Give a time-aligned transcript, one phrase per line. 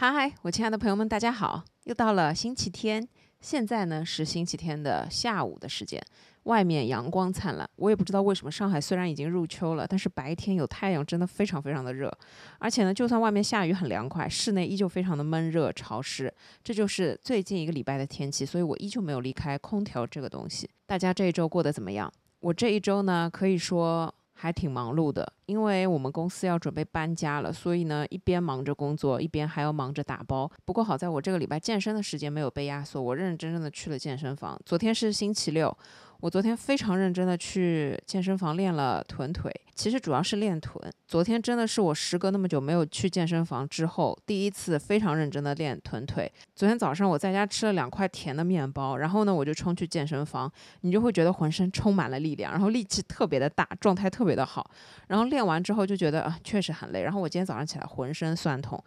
[0.00, 1.62] 嗨嗨，我亲爱的朋友们，大家好！
[1.84, 3.06] 又到了星期天，
[3.42, 6.02] 现在呢是星期天的下午的时间，
[6.44, 7.68] 外面阳光灿烂。
[7.76, 12.10] 我也不知道为什么，上海虽然已经入秋了，但是白天有太阳，真的非常非常的热。
[12.58, 16.32] 而且呢，就算外面下雨很凉快，室内依旧非常的闷热潮湿。
[16.64, 20.66] 这就是最近一个礼拜的天气，所以我依旧没有离开空调这个东西。
[20.86, 22.10] 大家这一周过得怎么样？
[22.38, 24.14] 我这一周呢，可以说。
[24.40, 30.50] 还挺忙碌的，因为我们公司要准备搬家了，所以呢，一边忙着工作，一边还要忙着打包。
[30.64, 34.58] 不过好在我这个礼拜健身的时间没有被压缩，我认认真真的去了健身房。
[34.64, 35.76] 昨天是星期六。
[36.20, 40.78] 我昨天非常认真的去健身房练了臀腿，其实主要是练臀。
[41.08, 46.30] 昨天真的是我时隔那么久没有去健身房之后，第一次非常认真的练臀腿。
[46.54, 50.50] 昨天早上我在家吃了两块甜的面包，然后呢我就冲去健身房，
[50.82, 54.70] 你就会觉得浑身充满了力量，然后力气特别的大，状态特别的好。
[55.08, 58.82] 然后练完之后就觉得啊确实很累，然后我今天早上起来浑身酸痛。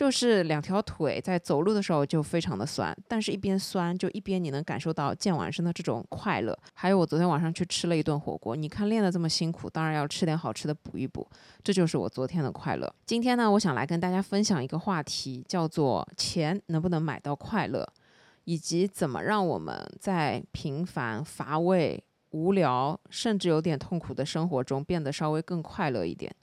[0.00, 6.58] 就是两条腿在走路的时候就非常的酸，但是一边酸就一边你能感受到健完身的这种快乐。
[6.72, 11.28] 还有我昨天晚上去吃了一顿火锅，你看练得这么辛苦，当然要吃点好吃的补一补，
[11.62, 12.90] 这就是我昨天的快乐。
[13.04, 17.86] 今天呢，我想来跟大家分享一个话题，叫做钱能不能买到快乐，
[18.44, 26.34] 以及怎么让我们在平凡、乏味、无聊，甚至有点痛苦的生活中变得稍微更快乐一点。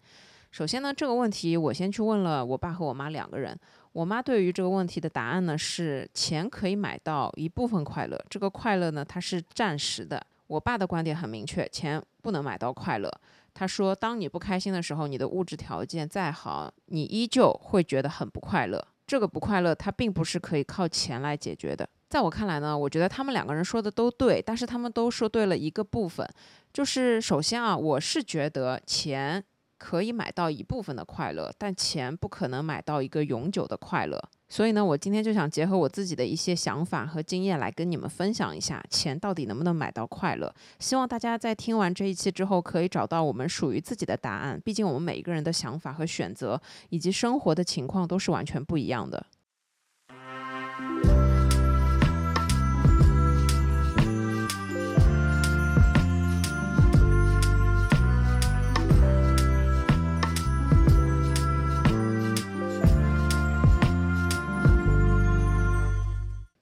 [0.52, 3.58] 首先呢，这个问题我先去问了我爸和我妈两个人。
[3.94, 10.23] 我妈对于这个问题的答案呢是钱可以买到一部分快乐，这个快乐呢它是暂时的。
[10.45, 13.12] 我爸的观点很明确，钱不能买到快乐。
[13.53, 18.88] 他说，当你不开心的时候，你的物质条件再好，你依旧会觉得很不快乐。
[19.08, 21.88] 这个不快乐它并不是可以靠钱来解决的。
[22.08, 26.28] 在我看来呢，我觉得他们两个人说的都对，但是他们都说对了一个部分，
[26.72, 29.44] 就是首先啊，我是觉得钱。
[29.78, 34.22] 可以买到一部分的快乐，但钱不可能买到一个永久的快乐。
[34.50, 40.53] 所以呢，我今天就想结合我自己的一些想法和经验来跟你们分享一下，钱到底能不能买到快乐。
[40.79, 44.59] 希望大家在听完这一期之后，可以找到我们属于自己的答案。
[44.63, 46.59] 毕竟我们每一个人的想法和选择，
[46.90, 49.25] 以及生活的情况都是完全不一样的。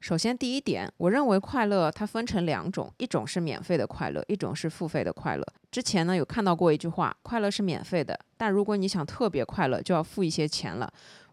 [0.06, 5.44] 首先，第一点，我认为快乐它分成两种，一种是免费的快乐，一种是付费的快乐。
[5.72, 10.88] 之前呢有看到过一句话，快乐是免费的，但如果你想特别快乐，就要付一些钱了。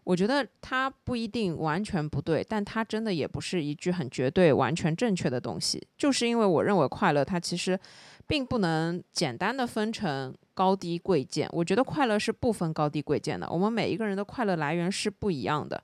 [0.05, 5.79] 我觉得它不一定完全不对，但它真的也不是一句很绝对、完全正确的东西。
[5.95, 7.79] 就是因为我认为快乐它其实
[8.25, 13.47] 并不能简单的分成高低贵贱，我觉得快乐是不分高低贵贱的。
[13.51, 15.83] 我们每一个人的快乐来源是不一样的。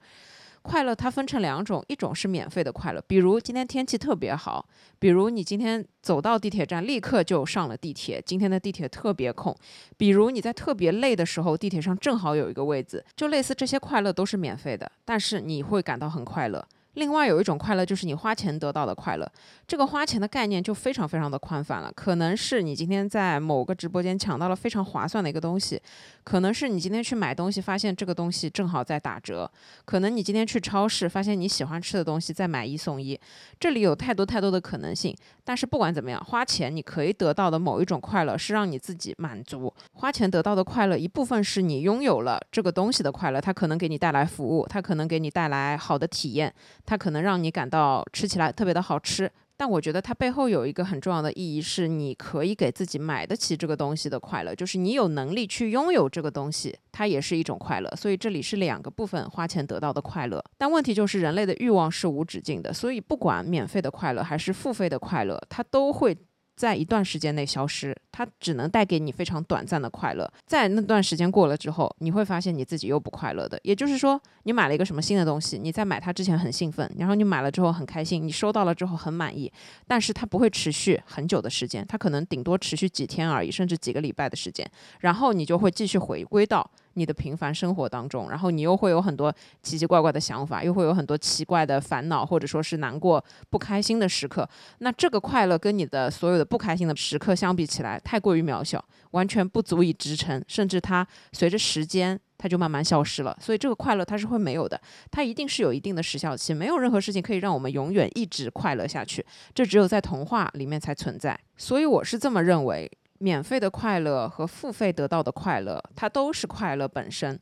[0.69, 4.63] 快乐它分成两种，一种是免费的快乐，比如今天天气特别好，
[4.99, 9.55] 比如你今天走到地铁站立刻就上了地铁，今天的地铁特别空，
[9.97, 16.63] 比如你在特别累的时候，地铁上正好有一个位子，就类似这些快乐都是免费的，但是你会感到很快乐。
[16.95, 19.31] 另外有一种快乐，就是你花钱得到的快乐。
[19.67, 25.81] 这个花钱的概念就非常非常的宽泛了，可能是你今天在某个直播间抢到了非常划算的一个东西，
[26.23, 29.49] 可能是你今天去买东西发现这个东西正好在打折，
[29.85, 33.19] 可能你今天去超市发现你喜欢吃的东西在买一送一。
[33.59, 35.15] 这里有太多太多的可能性。
[35.43, 39.73] 但是不管怎么样，花钱你可以得到的某一种快乐是让你自己满足。
[39.93, 46.53] 花钱得到的快乐一部分是你拥有了这个东西的快乐，它可能给你带来服务，它可能给你带来好的体验。
[46.89, 57.87] 它可能让你感到吃起来特别的好吃，但我觉得它背后有一个很重要的意义，是你可以给自己买得起这个东西的快乐，就是你有能力去拥有这个东西，它也是一种快乐。
[57.95, 60.43] 所以这里是两个部分，花钱得到的快乐。
[60.57, 66.17] 但问题就是人类的欲望是无止境的，所以不管免费的快乐还是付费的快乐，它都会。
[66.59, 70.29] 在一段时间内消失，它只能带给你非常短暂的快乐。
[70.45, 73.57] 在那段时间过了之后，你会发现你自己又不快乐的。
[73.63, 79.49] 也就是说，你买了一个什么新的东西，你在买它之前很兴奋，然后你买了之后很开心，你收到了之后很满意，
[79.87, 84.69] 但是它不会持续很久的时间，它可能顶多持续几天而已，甚至几个礼拜的时间，
[84.99, 86.69] 然后你就会继续回归到。
[86.99, 94.47] 你的平凡生活当中，然后你又会有很多奇奇怪怪的想法，又会有很多奇怪的烦恼，或者说是难过、不开心的时刻。
[94.79, 103.37] 那这个快乐跟你的所有的不开心的时刻相比起来，太过于渺小，完全不足以支撑，甚至它随着时间，它就慢慢消失了。
[103.41, 104.79] 所以这个快乐它是会没有的，
[105.09, 109.25] 它一定是有一定的时效期，没有任何事情可以让我们永远一直快乐下去，
[109.55, 111.39] 这只有在童话里面才存在。
[111.55, 112.91] 所以我是这么认为。
[113.19, 117.39] 免费的快乐和付费得到的快乐，它都是快乐本身，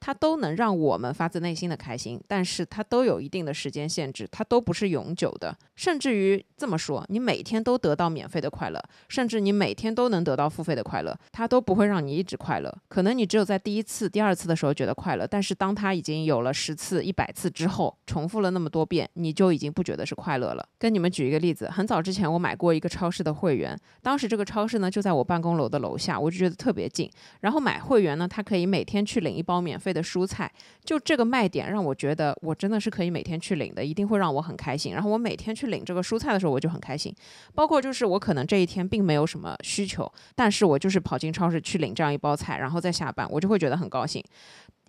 [0.00, 5.56] 它都能让我们发自内心的开心，但是它都有一定的时间限制，它都不是永久的。
[5.76, 12.74] 甚至于这么说，你每天都得到免费的快乐，甚至你每天都能得到付费的快乐，它都不会让你一直快乐。
[12.88, 20.68] 可能你只有在第一次、第二次的时候觉得快乐，但是当它已经有了十次、一百次之后，重复了那么多遍，你就已经不觉得是快乐了。
[20.78, 27.10] 跟你们举一个例子，很早之前我买过一个超市的会员，当时这个超市呢就在我办公楼的楼下，我就觉得特别近。
[27.40, 30.50] 然后买会员呢，它可以每天去领一包免费的蔬菜，
[30.84, 34.92] 就这个卖点让我觉得我真的是可以每天去领的，一定会让我很开心。
[34.92, 37.14] 然后我每天去领这个蔬菜的时候，我就很开心。
[37.54, 44.22] 包括就是我可能这一天并没有什么需求，但是我就是跑进超市去领这样一包菜，然后再下班，我就会觉得很高兴。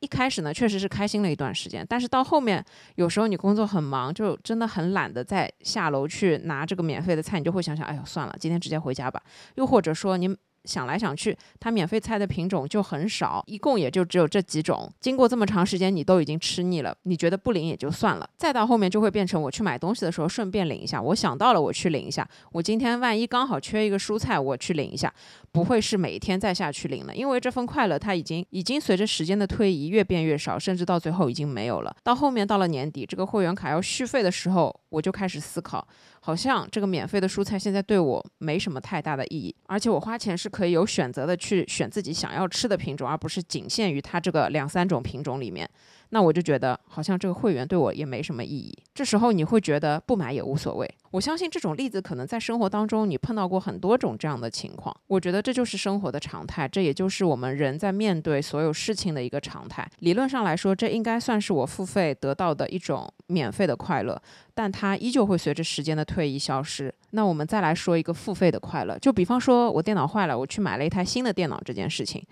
[0.01, 2.63] 一开始呢，确实是开心了一段时间，但是到后面，
[2.96, 9.22] 有时候你工作很忙，就真的很懒得再下楼去拿这个免费的菜，你就会想想，哎呦，算了，今天直接回家吧。
[9.56, 10.36] 又或者说你。
[10.69, 14.88] 想来想去，它免费菜的品种就很少，一共也就只有这几种。
[15.00, 18.30] 经过这么长时间，你都已经吃腻了，你觉得不领也就算了。
[18.38, 22.27] 再到后面就会变成我去买东西的时候顺便领一下，我想到了我去领一下。
[22.51, 25.12] 我今天万一刚好缺一个蔬菜，我去领一下，
[25.51, 31.95] 不会是每天再下去领了，因为这份快乐它已经已经随着时间的推移越变越少，甚至到最后已经没有了。
[32.04, 35.88] 到后面到了年底，这个会员卡要续费的时候，我就开始思考。
[36.29, 45.67] 好像这个免费的蔬菜现在对我没什么太大的意义，而且我花钱是可以有选择的去选自己想要吃的品种，而不是仅限于它这个两三种品种里面。
[46.09, 48.77] 那我就觉得好像这个会员对我也没什么意义。
[48.94, 50.89] 这时候你会觉得不买也无所谓。
[51.11, 54.95] 我相信这种例子可能在生活当中你碰到过很多种这样的情况。
[55.07, 59.89] 我觉得这就是生活的常态，这也就是我们人在面对所有事情的一个常态。
[60.00, 64.21] 理论上来说，这应该算是我付费得到的一种免费的快乐，
[64.53, 66.94] 但它依旧会随着时间的推移消失。
[67.12, 72.23] 那我们再来说一个付费的快乐，就比方说我电脑坏了，我去买了一台新的电脑这件事情。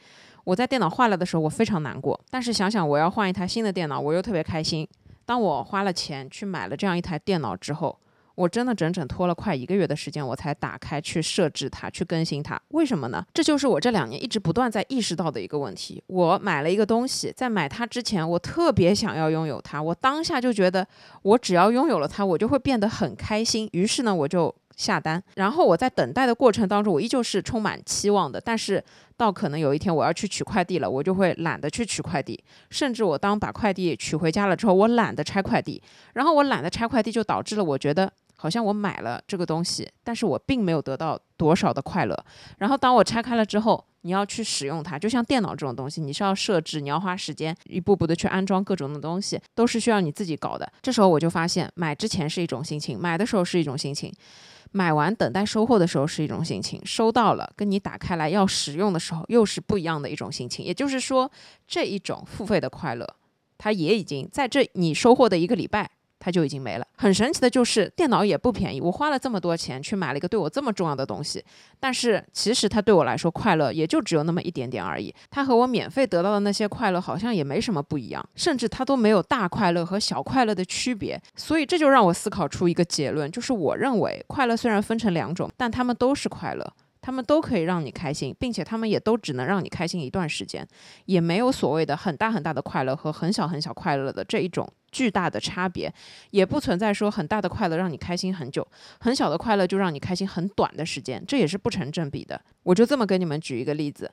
[0.47, 2.17] 我在电脑坏了的时候，我非常难过。
[2.29, 4.87] 但是想想我要换一台新的电脑，我又特别开心。
[5.25, 7.99] 当我花了钱去买了这样一台电脑之后，
[8.33, 12.57] 我真的整整拖了快一个月的时间，我才打开去设置它，去更新它。
[12.69, 13.21] 为什么呢？
[13.33, 16.01] 这就是我这两年一直不断在意识到的一个问题。
[16.07, 20.87] 我买了一个东西，在买它之前，我特别想要拥有它，我当下就觉得，
[21.23, 23.67] 我只要拥有了它，我就会变得很开心。
[23.73, 24.55] 于是呢，我就。
[24.77, 28.39] 下单，然后我在等待的过程当中，我依旧是充满期望的。
[28.39, 28.81] 但是
[29.17, 32.41] 到可能有一天我要去取快递了，我就会懒得去取快递。
[32.69, 35.81] 甚至我当把快递取回家了之后，我懒得拆快递。
[36.13, 42.15] 然后我懒得拆快递，就导致了我觉得好像我买了这个东西，但是我并没有得到多少的快乐。
[42.59, 50.71] 然后当我拆开了之后，你要去使用它，就像电脑这种东西，你是要设置，你要花时间一步步的去安装各种的东西，都是需要你自己搞的。
[50.83, 54.13] 这时候我就发现，买之前是一种心情，买的时候是一种心情。
[54.71, 60.65] 买完等待收货的时候是一种心情，收到了跟你打开来要使用的时候又是不一样的一种心情。
[60.65, 61.31] 也就是说，
[61.67, 63.07] 这一种付费的快乐，
[63.57, 65.89] 它也已经在这你收获的一个礼拜。
[66.19, 66.85] 它就已经没了。
[66.95, 68.81] 很神奇的就是，电脑也不便宜。
[68.81, 71.43] 我花了这么多钱去买了一个对我这么重要的东西，
[71.79, 75.13] 但是其实它对我来说快乐也就只有那么一点点而已。
[75.29, 81.21] 它和我免费得到的那些快乐好像也没什么不一样，甚至它都没有大快乐和小快乐的区别。
[81.35, 86.73] 所以这就让我思考出一个结论，就是我认为快乐虽然分成两种，但它们都是快乐。
[87.07, 90.67] 他们都可以让你开心，并且他们也都只能让你开心一段时间，
[91.05, 95.89] 也没有所谓的很大很大的快乐和很小很小快乐的这一种巨大的差别，
[96.31, 98.67] 也不存在说很大的快乐让你开心很久，
[98.99, 102.41] 很小的快乐就让你开心很短的时间，这也是不成正比的。
[102.63, 104.11] 我就这么跟你们举一个例子，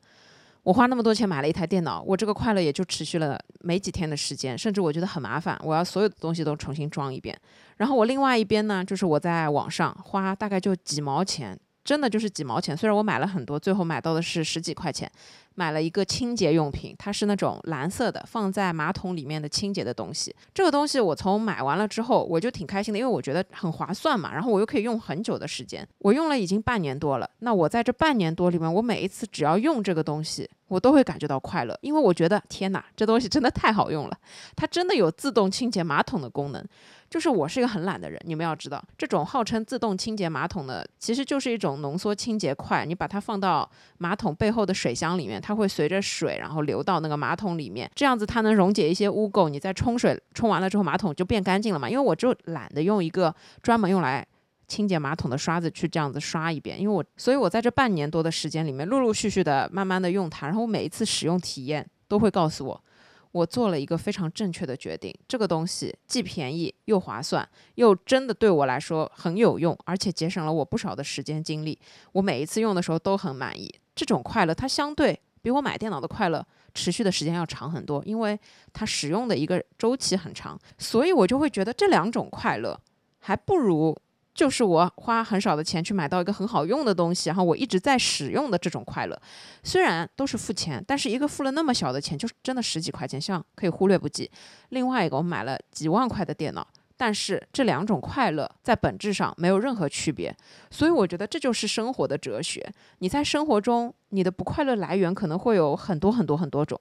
[0.63, 7.37] 我花那么多钱买了一台电脑，我这个快乐也就持续了没几天的时间，甚至我觉得很麻烦，我要所有的东西都重新装一遍。
[7.79, 11.59] 然后我另外一边呢，就是我在网上花大概就几毛钱。
[11.85, 15.11] 真的就是几毛钱，虽然我买了很多，最后买到的是十几块钱。
[15.57, 20.35] 买了一个清洁用品，它是那种蓝色的，放在马桶里面的清洁的东西。
[20.53, 24.35] 这个东西我从买完了之后，我就挺开心的，因为我觉得很划算嘛。
[24.35, 27.31] 然后我又可以用很久的时间，我用了已经半年多了。
[27.39, 34.19] 那我在这半年多里面，我每一次只要用这个东西，我都会感觉到快乐，因为我觉得天哪，这东西真的太好用了，
[34.57, 36.67] 它真的有自动清洁马桶的功能。
[37.15, 42.85] 就是我是一个很懒的人，你们要知道，这种号称自动清洁马桶的，其实就是一种浓缩清洁块。
[42.85, 49.49] 你把它放到马桶背后的水箱里面，它会随着水然后流到那个马桶里面，这样子它能溶解一些污垢。
[49.49, 51.89] 你再冲水冲完了之后，马桶就变干净了嘛。
[51.89, 54.27] 因为我就懒得用一个专门用来
[54.67, 62.85] 清洁马桶的刷子去这样子刷一遍，因为我，所以我在这半年多的时间里面，陆陆续续的慢慢的用它，然后我每一次使用体验都会告诉我。
[63.35, 71.77] 我做了一个非常正确的决定，这个东西既便宜又划算，又真的对我来说很有用，而且节省了我不少的时间精力。
[72.13, 73.69] 我每一次用的时候都很满意。
[73.97, 78.39] 这种快乐它相对比我买电脑的快乐持续的时间要长很多，因为
[78.73, 82.81] 它使用的一个周期很长，所以我就会觉得这两种快乐
[83.19, 83.97] 还不如。
[84.35, 89.17] 就是我花很少的钱去买到一个很好用的东西，然后我一直在使用的这种快乐，
[89.63, 94.29] 虽然都是付钱，但是一个付了那么小的钱，就是真的十几块钱，像可以忽略不计。
[94.71, 100.35] 另外一个我买了几万块的电脑，但是这两种快乐在本质上没有任何区别。
[100.69, 102.69] 所以我觉得这就是生活的哲学。
[102.99, 106.77] 你在生活中，你的不快乐来源可能会有很多很多很多种，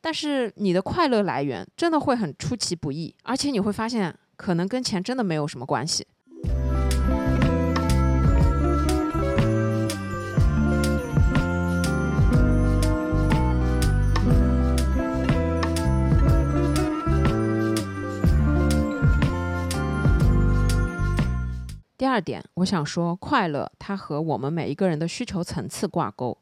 [0.00, 6.06] 但是你的快乐来源真的会很出其不意，而且你会发现可能跟钱真的没有什么关系。
[22.02, 26.36] 第二点，我想说，快乐它和我们每一个人的需求层次挂钩。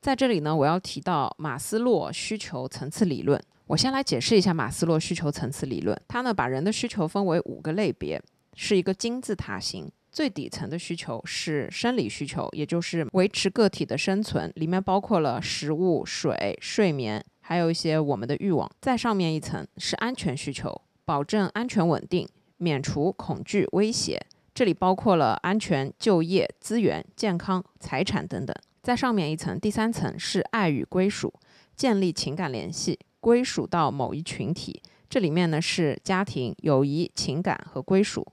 [0.00, 3.40] 在这里呢，我要提到马斯洛需求层次理论。
[3.68, 5.96] 我先来解释一下马斯洛需求层次理论。
[6.08, 8.20] 它呢，把人的需求分为五个类别，
[8.56, 9.88] 是一个金字塔形。
[10.10, 18.68] 最底层的需求是生理需求，也就是维持个体的生存，里面包括了食物、水、睡眠，还有一些我们的欲望。
[18.80, 24.20] 再上面一层是安全需求，保证安全稳定，免除恐惧威胁。
[24.56, 28.56] 这里包括了安全、就业、资源、健康、财产等等。
[28.82, 31.30] 在上面一层，第三层是爱与归属，
[31.76, 34.80] 建立情感联系，归属到某一群体。
[35.10, 38.26] 这里面呢是家庭、友谊、情感和归属。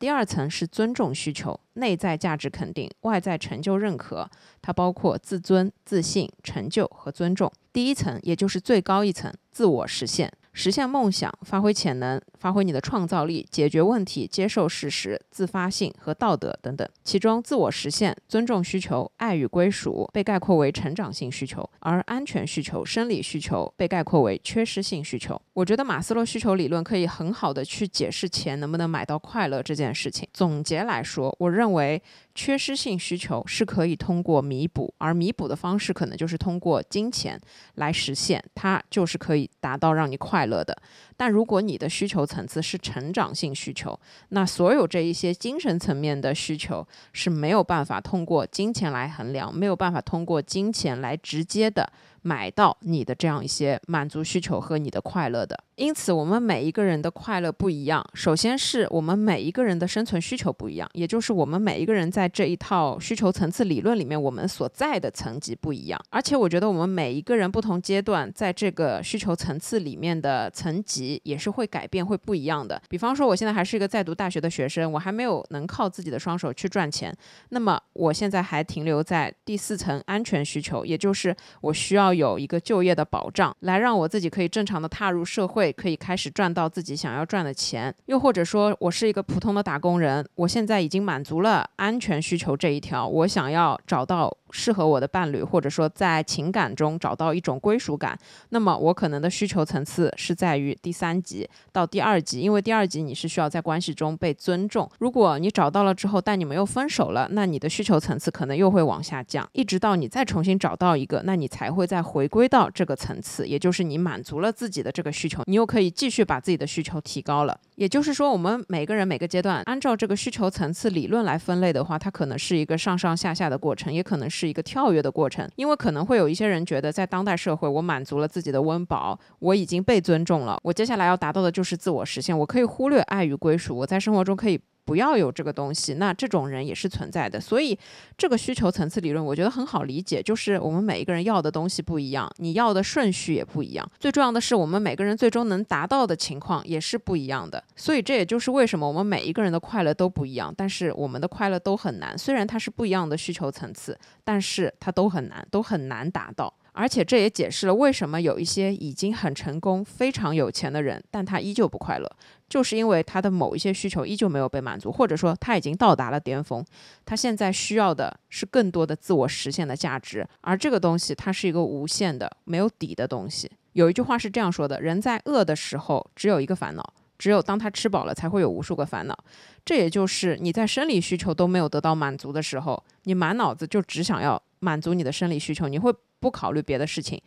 [0.00, 4.28] 第二层是尊重需求，内在价值肯定，外在成就认可，
[4.60, 7.48] 它包括自尊、自信、成就和尊重。
[7.72, 10.32] 第一层也就是最高一层，自我实现。
[10.52, 16.88] 实现梦想，发挥潜能，发挥你的创造力，解决问题，接受事实，自发性和道德等等。
[17.04, 25.40] 其中，自我实现、尊重需求、爱与归属被概括为成长性需求，而安全需求、生理需求被概括为缺失性需求。
[25.54, 30.28] 我觉得马斯洛需求理论可以很好的去解释钱能不能买到快乐这件事情。
[30.32, 32.02] 总结来说，我认为。
[32.34, 37.40] 缺失性需求是可以通过弥补，而弥补的方式可能就是通过金钱
[37.74, 40.76] 来实现，它就是可以达到让你快乐的。
[41.16, 43.98] 但如果你的需求层次是成长性需求，
[44.30, 51.92] 那所有这一些精神层面的需求是没有办法通过金钱来衡量，没有办法通过金钱来直接的。
[52.22, 58.06] 买到你的这样一些满足需求和你的快乐的，因此我们每一个人的快乐不一样。
[58.12, 65.98] 首先是我们每一个人的生存需求不一样，也就是我们每一个人在这一套需求层次理论里面，我们所在的层级不一样。
[66.10, 72.78] 而且我觉得我们每一个人不同阶段在这个需求层次里面的层级也是会改变、会不一样的。
[72.90, 77.16] 比方说，我现在还是一个在读大学的学生，我还没有能靠自己的双手去赚钱，
[77.48, 82.10] 那么我现在还停留在第四层安全需求，也就是我需要。
[82.10, 87.94] 有一个就业的保障，来让我自己可以正常的踏入社会，可以开始赚到自己想要赚的钱。
[88.06, 94.36] 又或者说，我是一个普通的打工人，我现在已经满足了安全需求这一条，我想要找到。
[94.50, 98.18] 适合我的伴侣，或者说在情感中找到一种归属感，
[98.50, 104.90] 那么我可能的需求层次是在于第三级到第二级，因为第二级你是需要在关系中被尊重。
[104.98, 117.58] 如果你找到了之后，但你们又分手了，那你的需求层次可能又会往下降，一直到你再重新找到一个，那你才会再回归到这个层次，也就是你满足了自己的这个需求，你又可以继续把自己的需求提高了。
[117.80, 124.50] 也就是说，我们每个人每个阶段按照这个需求层次理论来分类的话，它可能是一个上上下下的过程，也可能是。
[124.50, 134.60] 一个跳跃的过程，因为可能会有一些人觉得，在当代社会，我满足了自己的温饱，我已经被尊重了，我接下来要达到的就是自我实现，我可以忽略爱与归属，我在生活中可以。
[134.84, 137.40] 不要有这个东西，那这种人也是存在的。
[137.40, 137.78] 所以
[138.16, 143.90] 这个需求层次理论，我觉得很好理解，就是我们每一个人要的东西不一样，你要的顺序也不一样。
[143.98, 147.62] 最重要的是，我们每个人最终能达到的情况也是不一样的。
[147.76, 152.16] 所以这也就是为什么我们每一个人的快乐都不一样，但是我们的快乐都很难。
[152.18, 156.52] 虽然它是不一样的需求层次，但是它都很难，都很难达到。
[156.72, 162.08] 而且这也解释了为什么有一些已经很成功、非常有钱的人，但他依旧不快乐，
[162.50, 166.62] 就是因为他的某一些需求依旧没有被满足，或者说他已经到达了巅峰，
[167.06, 173.50] 他现在需要的是更多的自我实现的价值，而这个东西它是一个无限的、没有底的东西。
[173.72, 179.16] 有一句话是这样说的：人在饿的时候只有一个烦恼，只有当他吃饱了才会有无数个烦恼。
[179.64, 185.94] 这也就是你在生理需求都没有得到满足的时候，你满脑子就只想要满足你的生理需求，你会。
[186.22, 187.18] 不考虑别的事情，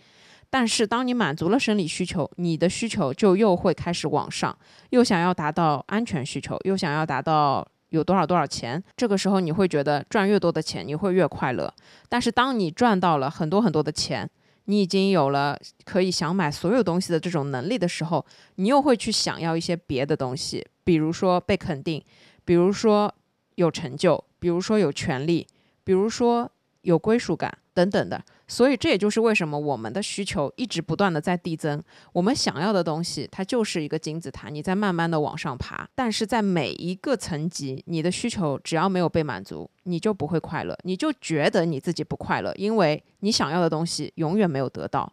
[0.53, 4.55] 但是当你满足了生理需求，你的需求就又会开始往上，
[4.91, 8.81] 又想要达到安全需求，又想要达到有多少多少钱。
[8.95, 11.73] 这个时候你会觉得赚越多的钱你会越快乐，
[12.07, 14.29] 但是当你赚到了很多很多的钱，
[14.65, 18.23] 你已经有了可以想买所有东西的这种能力的时候，
[18.57, 21.99] 你又会去想要一些别的东西，比如说被肯定，
[22.45, 23.11] 比如说
[23.55, 25.47] 有成就，比如说有权利，
[25.83, 26.51] 比如说
[26.83, 28.23] 有归属感等等的。
[28.47, 31.81] 所以这也就是为什么我们的需求一直不断的在递增。
[32.11, 35.87] 我们想要的东西，它就是一个金字塔，你在慢慢的往上爬。
[35.95, 45.11] 但是在每一个层级，你的需求只要没有被满足，你就不会快乐，你就觉得你自己不快乐，因为你想要的东西永远没有得到。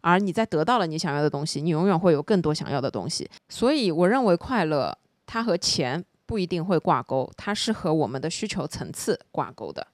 [0.00, 3.30] 而你在得到了你想要的东西，你永远会有更多想要的东西。
[3.48, 9.86] 所以我认为快乐它和钱不一定会挂钩，它是和我们的需求层次挂钩的。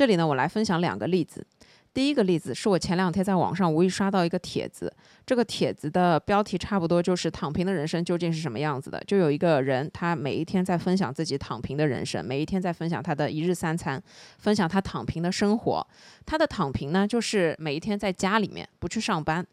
[0.00, 1.46] 这里呢，我来分享两个例子。
[1.92, 4.90] 第一个例子是我前两天在网上无意刷到一个帖子，
[5.26, 8.98] 这个帖子的标题差不多就是“躺平的人生究竟是什么样子的”。
[9.06, 14.02] 就有一个人，他每一天在分享自己躺平的人生，每一天在分享他的一日三餐，
[14.38, 15.86] 分享他躺平的生活。
[16.24, 19.46] 他的躺平呢，就是每一天在家里面不去上班，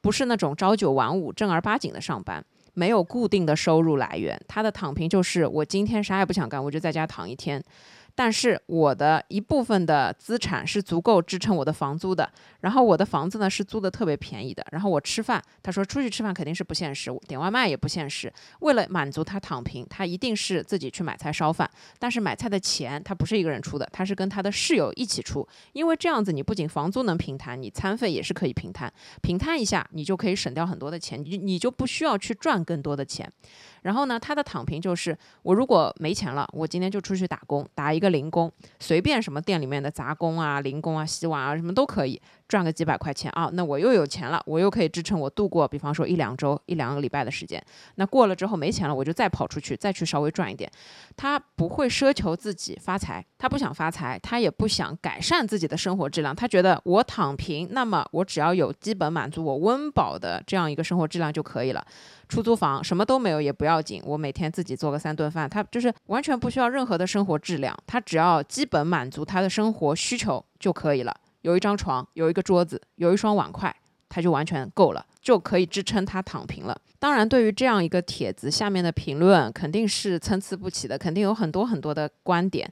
[0.00, 4.40] 不是那种朝九晚五、正儿八经的上班，没有固定的收入来源。
[4.48, 7.62] 他的躺平就是我今天啥也不想干，我就在家躺一天。
[8.14, 18.32] 但是我的一部分的资产是足够支撑我的房租的，然后我的房子呢是租的特别便宜的，然后我吃饭，他说出去吃饭肯定是不现实，点外卖也不现实。
[18.60, 28.92] 为了满足他躺平，他一定是自己去买菜烧饭，但是买菜的钱他不是一个人出的，他是跟他的室友一起出，因为这样子你不仅房租能平摊，你餐费也是可以平摊，
[29.22, 33.30] 平摊一下你就可以省掉很多的钱，你你就不需要去赚更多的钱。
[33.82, 42.20] 然后呢，他的躺平就是我如果没钱了，我今天就出去打工，打一一个零工，随便什么店里面的杂工啊、零工啊、洗碗啊什么都可以。
[42.52, 47.58] 赚个几百块钱啊，那我又有钱了，我又可以支撑我度过，比方说一两周、一两个礼拜的时间。
[47.94, 50.70] 那过了之后没钱了，我就再跑出去，再去稍微赚一点。
[51.16, 56.36] 他不会奢求自己发财，他不想发财，他也不想改善自己的生活质量。
[56.36, 61.82] 他觉得我躺平，那么我只要有基本满足我温饱的这样一个生活质量就可以了。
[62.28, 71.16] 出租房什么都没有也不要紧，我每天自己做个三顿饭，他就是完全不需要任何的生活质量，他只要基本满足他的生活需求就可以了。
[71.42, 73.74] 有一张床，有一个桌子，有一双碗筷，
[74.08, 76.80] 他就完全够了，就可以支撑他躺平了。
[76.98, 82.68] 当然，对于这样一个帖子下面的评论，肯定是参差不齐的，肯定有很多很多的观点。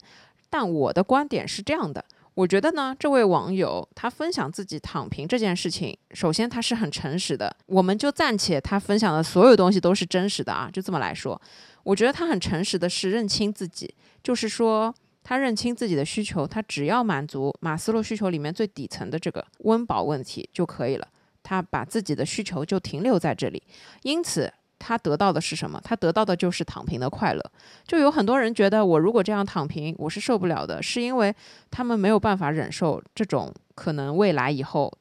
[0.49, 2.03] 但我的观点是这样的：
[2.33, 11.39] 我觉得呢，这位网友他分享自己躺平这件事情，首先他是很诚实的，我们就暂且他分享的所有东西都是真实的啊，就这么来说。
[11.83, 14.93] 我觉得他很诚实的是认清自己，就是说。
[15.23, 21.07] 他认清自己的需求，他只要满足马斯洛需求里面最底层的这个温饱问题就可以了。
[21.43, 23.61] 他把自己的需求就停留在这里，
[24.03, 25.79] 因此他得到的是什么？
[25.83, 27.51] 他得到的就是躺平的快乐。
[27.87, 31.33] 就有很多人觉得，我如果这样躺平，我是受不了的，是因为
[31.69, 34.91] 他们没有办法忍受这种可能未来以后。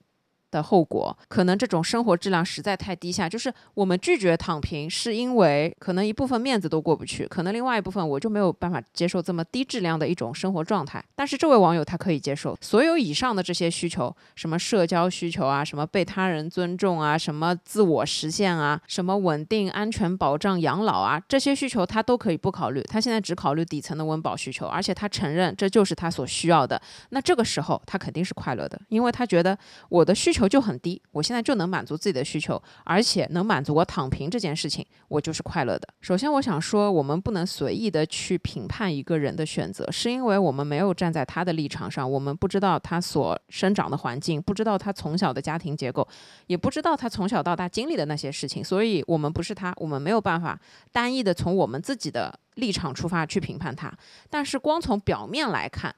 [0.50, 11.02] 的后果，可能这种生活质量实在太低下，就是我们拒绝躺平，是因为可能一部分面子都过不去，可能另外一部分我就没有办法接受这么低质量的一种生活状态。
[11.14, 22.82] 但是这位网友他可以接受所有以上的这些需求，什么社交需求啊，什么被他人尊重啊，什么自我实现啊，什么稳定、安全保障、养老啊，这些需求他都可以不考虑。
[22.82, 26.80] 他现在只考虑底层的温饱需求，而且他承认这就是他所需要的。
[27.10, 29.56] 那这个时候他肯定是快乐的，因为他觉得
[29.88, 30.39] 我的需求。
[30.40, 35.86] 求就很低，我现在就能满足自己的需求，而且能满足我躺平这件事情，我就是快乐的。
[36.00, 46.06] 首先，我想说，我们不能随意的去评判一个人的选择，是因为我们没有站在他的立场上，我们不知道他所生长的环境，不知道他从小的家庭结构，
[46.46, 50.58] 也不知道他从小到大经历的那些事情，所以我们不是他，我们没有办法
[50.90, 53.92] 单一的从我们自己的立场出发去评判他。
[54.30, 55.94] 但是，光从表面来看。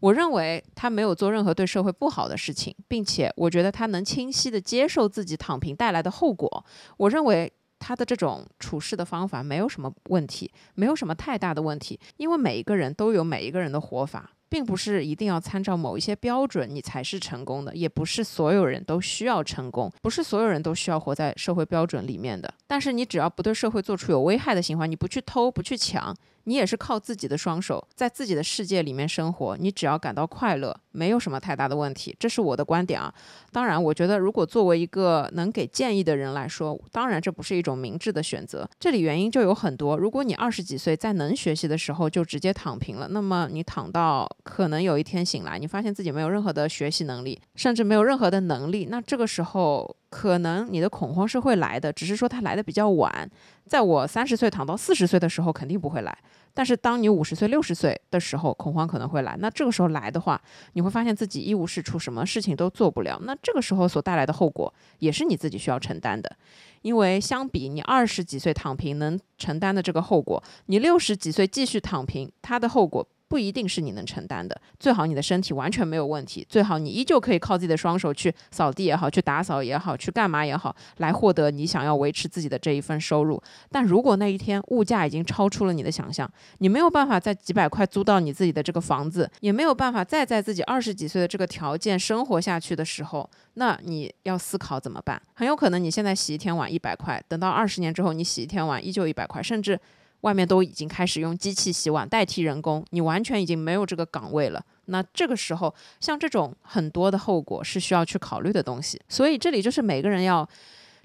[0.00, 6.64] 我认为他没有做任何对社会不好的事情，并且我觉得他能清晰地接受自己躺平带来的后果。
[6.96, 14.30] 我认为他的这种处事的方法没有什么问题，没有什么太大的问题，因为每一个人都有每一个人的活法。
[14.48, 22.48] 并不是一定要参照某一些标准你才是成功的，也不是所有人都需要成功，不是所有人都需要活在社会标准里面的。
[22.64, 26.14] 但是你只要不对社会做出有危害的行为，你不去偷，不去抢，
[26.46, 29.56] 你也是靠自己的双手在自己的世界里面生活。
[29.56, 32.16] 你只要感到快乐，没有什么太大的问题。
[32.18, 33.12] 这是我的观点啊。
[33.52, 38.68] 当然，我觉得如果作为一个能给建议的人来说，当然这不是一种明智的选择。
[38.80, 39.96] 这里原因就有很多。
[39.96, 44.26] 如果你二十几岁在能学习的时候就直接躺平了，那么你躺到。
[44.42, 48.86] 可能有一天醒来，你发现自己没有任何的学习能力，甚至没有任何的能力。
[48.88, 53.28] 那这个时候，可能你的恐慌是会来的，只是说它来的比较晚。
[53.66, 56.18] 在我三十岁躺到四十岁的时候，肯定不会来。
[56.54, 59.36] 但是当你五十岁、六十岁的时候，恐慌可能会来。
[59.40, 60.40] 那这个时候来的话，
[60.72, 63.20] 你会发现自己一无是处，什么事情都做不了。
[63.24, 66.34] 那这个时候所带来的后果，也是你自己需要承担的。
[66.82, 73.06] 因为相比你二十几岁躺平能承担的这个后果，你六十几岁继续躺平，它的后果。
[73.28, 83.42] 不一定是你能承担的，最好你的身体完全没有问题，最好你依旧可以靠自己的双手去扫地也好，去打扫也好，去干嘛也好，来获得你想要维持自己的这一份收入。
[83.70, 95.20] 但如果那一天物价已经超出了你的想象，你没有办法在几百块租到你自己的这个房子，也没有办法再在自己二十几岁的这个条件生活下去的时候，那你要思考怎么办？
[95.34, 99.80] 很有可能你现在洗一天碗一百块，等到二十年之后，你洗一天碗依旧一百块，甚至。
[100.26, 104.60] 外面都已经开始用机器洗碗代替人工，你完全已经没有这个岗位了。
[104.86, 109.00] 那这个时候，像这种很多的后果是需要去考虑的东西。
[109.08, 110.46] 所以这里就是每个人要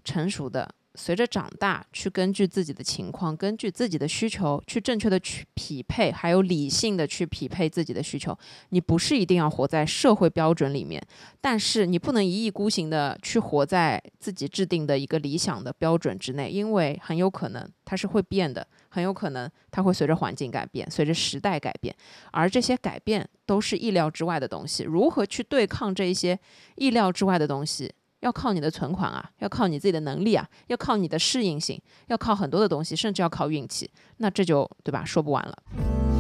[0.04, 0.68] 成熟的。
[0.96, 8.38] 随着长大，去根据自己的情况，根据自己的需求，去正确的去匹配，还有理性的去匹配自己的需求。
[8.70, 11.02] 你不是一定要活在社会标准里面，
[11.40, 21.96] 但是你不能一意孤行的去活在自己制定的一个理想的标准之内，因为很有可能它是会变的，很有可能它会随着环境改变，随着时代改变，
[22.32, 24.84] 而这些改变都是意料之外的东西。
[24.84, 26.38] 如何去对抗这一些
[26.76, 27.92] 意料之外的东西？
[28.20, 33.90] 要靠你的存款啊，要靠你自己的能力啊，要靠你的适应性，要靠很多的东西，甚至要靠运气。
[34.18, 35.04] 那这就对吧？
[35.04, 36.11] 说不完了。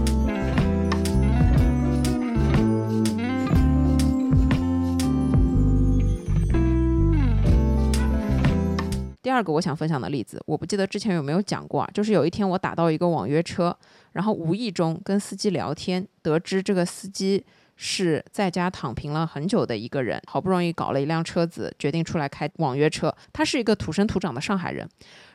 [9.21, 13.75] 第二个我想分享的例子，我不记得之前有没有讲过啊，就是有一天我打到一个网约车，
[14.13, 17.45] 然后无意中跟司机聊天，得知这个司机。
[17.83, 23.11] 是在家躺平了很久的一个人，好不容易搞了一辆车子，决定出来开网约车。
[23.33, 24.87] 他是一个土生土长的上海人，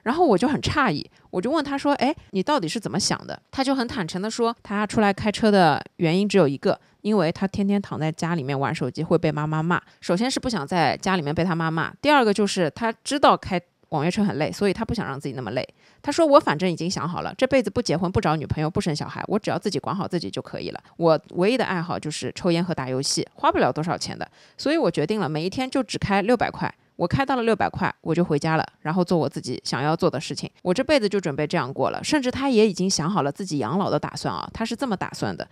[0.05, 9.83] 然后我就很诧异，我就问他说：“哎，你到底是怎么想的？”他就很坦诚的说，他出来开车的原因只有一个，因为他天天躺在家里面玩手机会被妈妈骂。
[10.01, 13.61] 首先是不想在家里面被他妈骂，第二个就是他知道开。
[13.91, 15.67] 网约车很累，所以他不想让自己那么累。
[16.03, 20.81] 他说：“我反正已经想好了，这辈子不结婚、不找女朋友、不生小孩，我只要自己管好自己就可以了。
[20.97, 24.29] 我唯一的爱好就是抽烟和打游戏，花不了多少钱的。
[24.57, 26.73] 所以我决定了，每一天就只开六百块。
[26.97, 30.51] 我开到了六百块，我就回家了，然后做我自己想要做的事情。
[30.63, 32.03] 我这辈子就准备这样过了。
[32.03, 35.47] 甚至他也已经想好了自己养老的打算啊，他是这么打算的。”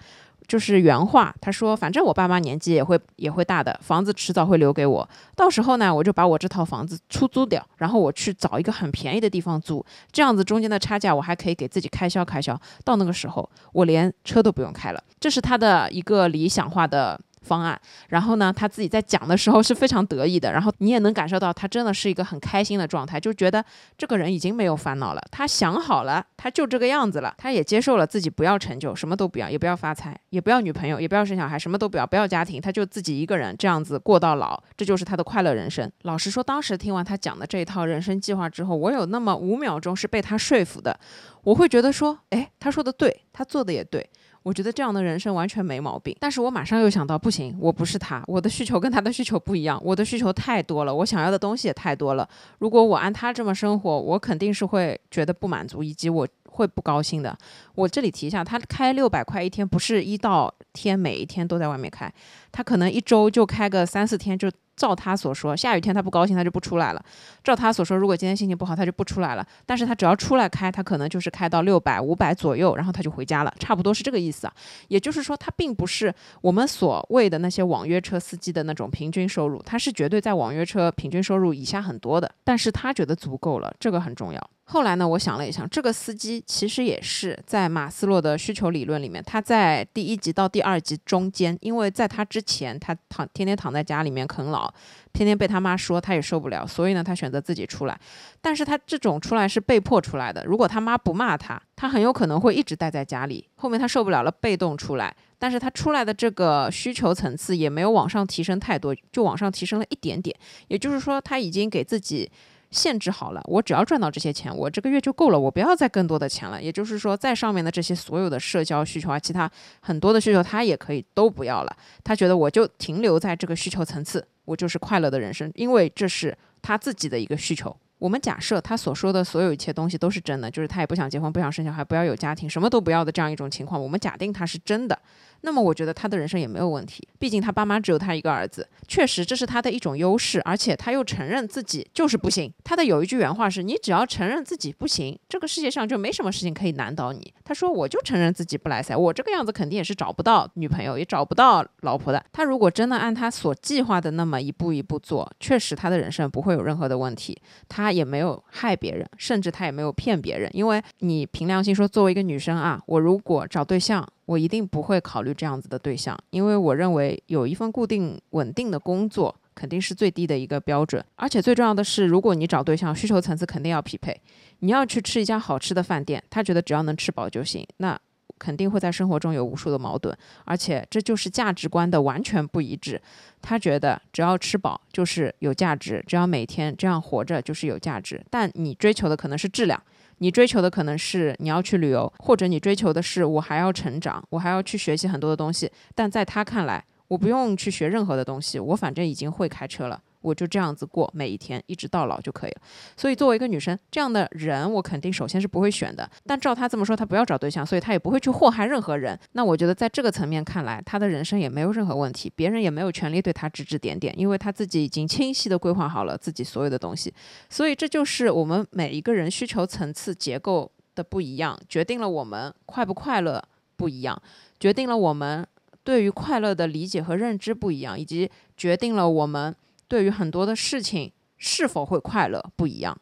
[0.46, 5.08] 就是原话，他说：“反正我爸妈年纪也会也会大的，房子迟早会留给我。
[5.34, 12.60] 到时候呢，我就把我这套房子出租掉，然后我去找一个很便宜的地方租，这样子中间的差价我还可以给自己开销开销。
[12.84, 15.02] 到那个时候，我连车都不用开了。
[15.18, 23.64] 这是他的一个理想化的。”方案，然后呢，他自己在讲的时候是非常得意的，然后你也能感受到他真的是一个很开心的状态，就觉得
[23.96, 35.90] 这个人已经没有烦恼了，他想好了，他就这个样子了，他也接受了自己不要成就，什么都不要，也不要发财，也不要女朋友，也不要生小孩，什么都不要，不要家庭，他就自己一个人这样子过到老，这就是他的快乐人生。
[36.02, 40.98] 老实说，当时听完他讲的这一套人生计划之后，我有那么五秒钟是被他说服的，
[41.42, 44.08] 我会觉得说，哎，他说的对，他做的也对。
[44.44, 52.28] 我觉得这样的人生完全没毛病，但是我马上又想到，不行，我不是他，我的需求跟他的需求不一样，我的需求太多了，我想要的东西也太多了。
[52.58, 57.36] 如果我按他这么生活，我肯定是会觉得不满足，以及我会不高兴的。
[57.74, 62.12] 我这里提一下，他开六百块一天，不是一到天每一天都在外面开，
[62.52, 64.50] 他可能一周就开个三四天就。
[64.76, 67.04] 照他所说，下雨天他不高兴，他就不出来了。
[67.42, 69.46] 照他所说，如果今天心情不好，他就不出来了。
[69.64, 74.52] 但是他只要出来开，他可能就是开到六百、五百左右，然后他就回家了，差不多是这个意思啊。
[74.88, 82.30] 也就是说，他并不是我们所谓的那些网约车司机的那种平均收入，他是绝对在网约车平均收入以下很多的。
[82.42, 84.50] 但是他觉得足够了，这个很重要。
[84.66, 94.72] 后来呢，我想了一想，这个司机其实也是在马斯洛的需求理论里面，他在第一集到第二集中间，因为在他之前，他躺天天躺在家里面啃老，
[95.12, 98.00] 天天被他妈说，他也受不了，所以呢，他选择自己出来。
[98.40, 103.46] 但是他这种出来是被迫出来的，如果他妈不骂他，他很有可能会一直待在家里。
[103.56, 110.34] 后面他受不了了，被动出来，但是他出来的这个需求层次也没有往上提升太多，就往上提升了一点点。
[110.68, 112.30] 也就是说，他已经给自己。
[112.74, 116.60] 限制好了，我只要赚到这些钱，我这个月就够了，我不要再更多的钱了。
[116.60, 119.48] 也就是说，在上面的这些所有的社交需求啊，其他
[119.80, 121.76] 很多的需求，他也可以都不要了。
[122.02, 127.74] 他觉得我就停留在这个需求层次，我就是快乐的人生，因为这是他自己的一个需求。
[128.00, 134.98] 我们假设他所说的所有一切东西都是真的，就是他也不想结婚，不想生小孩，不要有家庭，什么都不要的这样一种情况，我们假定他是真的。
[135.44, 137.06] 那么我觉得他的人生也没有问题。
[137.18, 142.50] 毕竟他爸妈只有他一个儿子，确实这是他的一种优势，而且他又承认自己就是不行。
[142.64, 152.24] 他的有一句原话是：“你只要承认自己不行，这个世界上就没什么事情可以难倒你。”他说：“我就承认自己不来塞，我这个样子肯定也是找不到女朋友，也找不到老婆的。
[152.32, 160.50] 他如果真的按他所计划的那么一步一步做，确实他的人生不会有任何的问题，他也没有害别人，甚至他也没有骗别人。
[160.54, 171.04] 因为你凭良心说，作为一个女生啊，我如果找对象。”我一定不会考虑这样子的对象，因为我认为有一份固定稳定的工作肯定是最低的一个标准。
[171.16, 174.18] 而且最重要的是，如果你找对象，需求层次肯定要匹配。
[174.60, 177.98] 你要去吃一家好吃的饭店，他觉得只要能吃饱就行，那
[178.38, 180.16] 肯定会在生活中有无数的矛盾。
[180.44, 183.00] 而且这就是价值观的完全不一致。
[183.42, 188.24] 他觉得只要吃饱就是有价值，只要每天这样活着就是有价值。
[188.30, 189.80] 但你追求的可能是质量。
[190.18, 195.70] 你追求的可能是你要去旅游，或者你追求的是我还要成长，我还要去学习很多的东西。
[195.94, 200.00] 但在他看来，我不用去学任何的东西，我反正已经会开车了。
[200.24, 202.62] 我就这样子过每一天，一直到老就可以了。
[202.96, 206.10] 所以作为一个女生，这样的人我肯定首先是不会选的。
[206.26, 209.18] 但照他这么说，他不要找对象，所以他也不会去祸害任何人。
[209.32, 217.12] 那我觉得在这个层面看来，他的人生也没有任何问题，别人也没有权利对他指指点点，因为他自己已经清晰的规划好了自己所有的东西。
[217.50, 223.42] 所以这就是我们每一个人需求层次结构的不一样，决定了我们快不快乐
[223.76, 224.20] 不一样，
[224.58, 225.46] 决定了我们
[225.82, 229.54] 对于快乐的理解和认知不一样，以及决定了我们。
[229.94, 232.98] 对于很多的事情，是否会快乐不一样。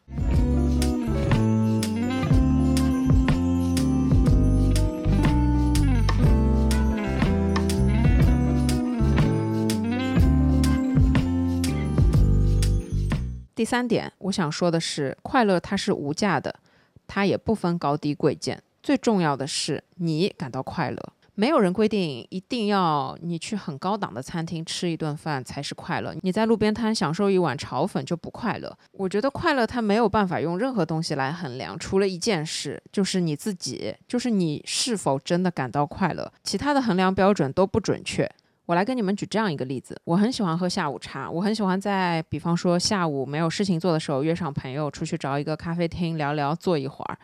[13.55, 16.59] 第三点，我想说的是，快乐它是无价的，
[17.07, 21.13] 它也不分高低贵贱，最重要的是你感到快乐。
[21.35, 28.77] 没有人规定一定要你去很高档的餐厅吃一顿饭才是快乐，你在路边摊享受一碗炒粉就不快乐。
[28.91, 38.29] 我觉得快乐它没有办法用任何东西来衡量，除了一件事，就是你自己，就是你是否真的感到快乐，其他的衡量标准都不准确。
[38.65, 47.17] 我来跟你们举这样一个例子，我很喜欢喝下午茶，我很喜欢在比方说下午没有事情做的时候，约上朋友出去找一个咖啡厅聊聊，坐一会儿。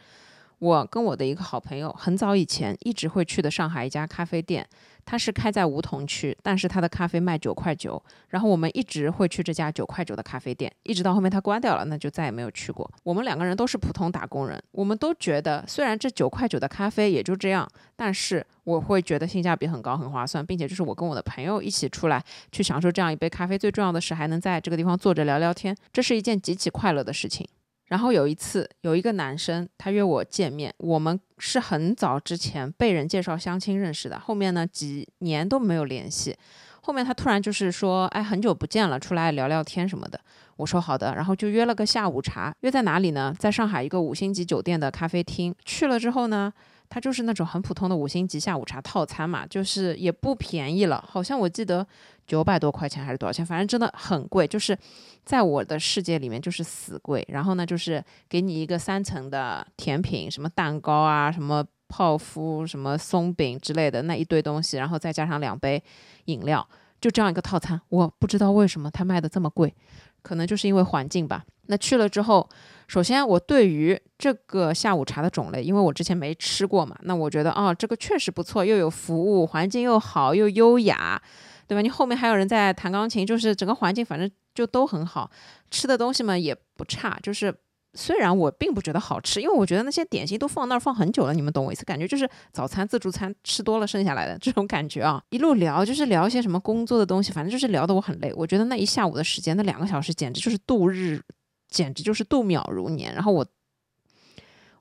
[0.60, 4.68] 我跟我的一个好朋友很早以前一直会去的上海一家咖啡店，
[5.06, 8.02] 它是开在梧桐区，但是它的咖啡卖九块九。
[8.28, 12.90] 然后我们一直会去这家九块九的咖啡店，一直到后面它关掉了，那就再也没有去过。
[13.04, 27.48] 我们两个人都是普通打工人，我们都觉得虽然这九块九的咖啡也就这样，但是我会觉得性价比很高，很划算，并且就是我跟我的朋友一起出来去享受这样一杯咖啡，最重要的是还能在这个地方坐着聊聊天，这是一件极其快乐的事情。
[27.90, 36.36] 然后有一次，有一个男生他约我见面，我们是很早之前被人介绍相亲认识的，后面呢几年都没有联系。
[36.82, 40.20] 后面他突然就是说，哎，很久不见了，出来聊聊天什么的。
[40.56, 43.36] 我说好的，然后就约了个下午茶，约在哪里呢？
[43.38, 45.54] 在上海一个五星级酒店的咖啡厅。
[45.66, 46.54] 去了之后呢？
[46.90, 51.86] 它就是那种很普通的五星级下午茶套餐嘛，就是也不便宜了，好像我记得
[52.26, 54.76] 九百多块钱还是多少钱，反正真的很贵，就是
[55.24, 57.24] 在我的世界里面就是死贵。
[57.30, 65.84] 然后呢，就是给你一个三层的甜品，什么蛋糕啊，什么泡芙，什么松饼之类的那一堆东西，然后再加上两杯
[66.26, 66.68] 饮料，
[67.00, 67.80] 就这样一个套餐。
[67.90, 69.72] 我不知道为什么它卖的这么贵，
[70.24, 71.46] 可能就是因为环境吧。
[71.68, 72.50] 那去了之后。
[72.90, 81.22] 首先，我对于这个下午茶的种类，因为我之前没吃过嘛，那我觉得哦，这个确实不错，又有服务，环境又好，又优雅，
[81.68, 81.84] 对吧？
[81.84, 85.30] 你后面还有人在弹钢琴，就是整个环境反正就都很好，
[85.70, 87.16] 吃的东西嘛也不差。
[87.22, 87.56] 就是
[87.94, 91.86] 虽然我并不觉得好吃，因为我觉得那些点心都放那儿放很久了，你们懂我意思？
[91.86, 95.22] 感觉就是早餐自助餐吃多了剩下来的 这种感觉啊。
[95.30, 98.34] 一路聊就是聊一些什么工作的东西，反正就是聊得我很累。
[98.36, 101.22] 我觉得那一下午的时间，那两个小时简直就是度日。
[101.70, 103.46] 简直就是度秒如年，然后我，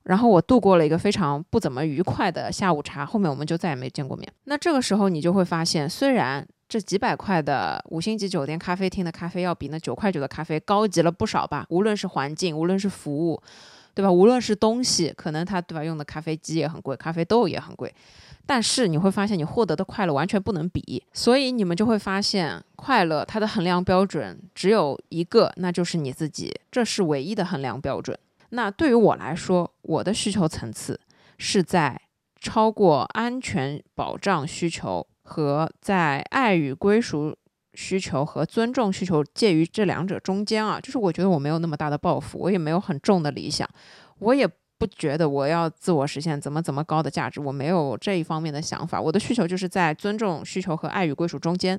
[0.05, 4.33] 然后我度过了一个非常不怎么愉快的下午茶，后面我们就再也没见过面。
[4.45, 13.43] 那这个时候你就会发现，虽然这几百块的五星级酒店咖啡厅的咖啡要比那九块九的咖啡高级了不少吧，无论是环境，无论是服务，
[13.95, 14.11] 对吧？
[14.11, 17.95] 无论是东西，可能它对吧用的咖啡机也很贵，咖啡豆也很贵。
[18.51, 28.19] 但是你会发现，你获得的快乐完全不能比，所以你们就会发现，快乐它的衡量标准只有一个，那就是你自己，这是唯一的衡量标准。
[28.49, 30.99] 那对于我来说，我的需求层次
[31.37, 32.01] 是在
[32.41, 37.37] 超过安全保障需求和在爱与归属
[37.75, 43.69] 需求和尊重需求介于这两者中间啊，就是我觉得我没有那么大的抱负，我也没有很重的理想，
[44.21, 44.49] 我也。
[44.79, 49.01] 不觉得我要自我实现怎么怎么高的价值，我没有这一方面的想法。
[49.01, 51.79] 我的需求就是在尊重需求和爱与归属中间。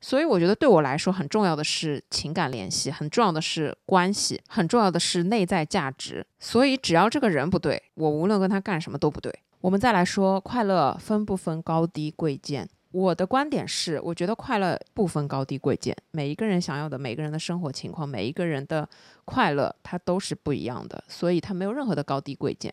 [0.00, 6.26] 所以我觉得对我来说很重要的是情感联系，很重要的是关系，很重要的是内在价值。
[6.38, 9.32] 所以只要这个人不对，我无论跟他干什么都不对。
[9.62, 12.68] 我们再来说快乐分不分高低贵贱？
[12.94, 18.88] 我的观点是，我觉得快乐不分高低贵贱，每一个人想要的，每个人的生活情况，每一个人的
[19.24, 22.72] 快乐，它都是不一样的，所以它没有任何的高低贵贱。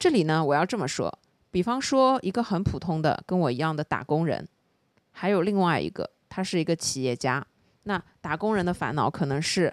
[0.00, 1.16] 这里呢，我要这么说，
[1.52, 4.48] 比方说一个很普通的跟我一样的打工人，
[5.12, 6.10] 还有另外一个。
[6.28, 7.46] 他是一个企业家，
[7.84, 9.72] 那打工人的烦恼可能是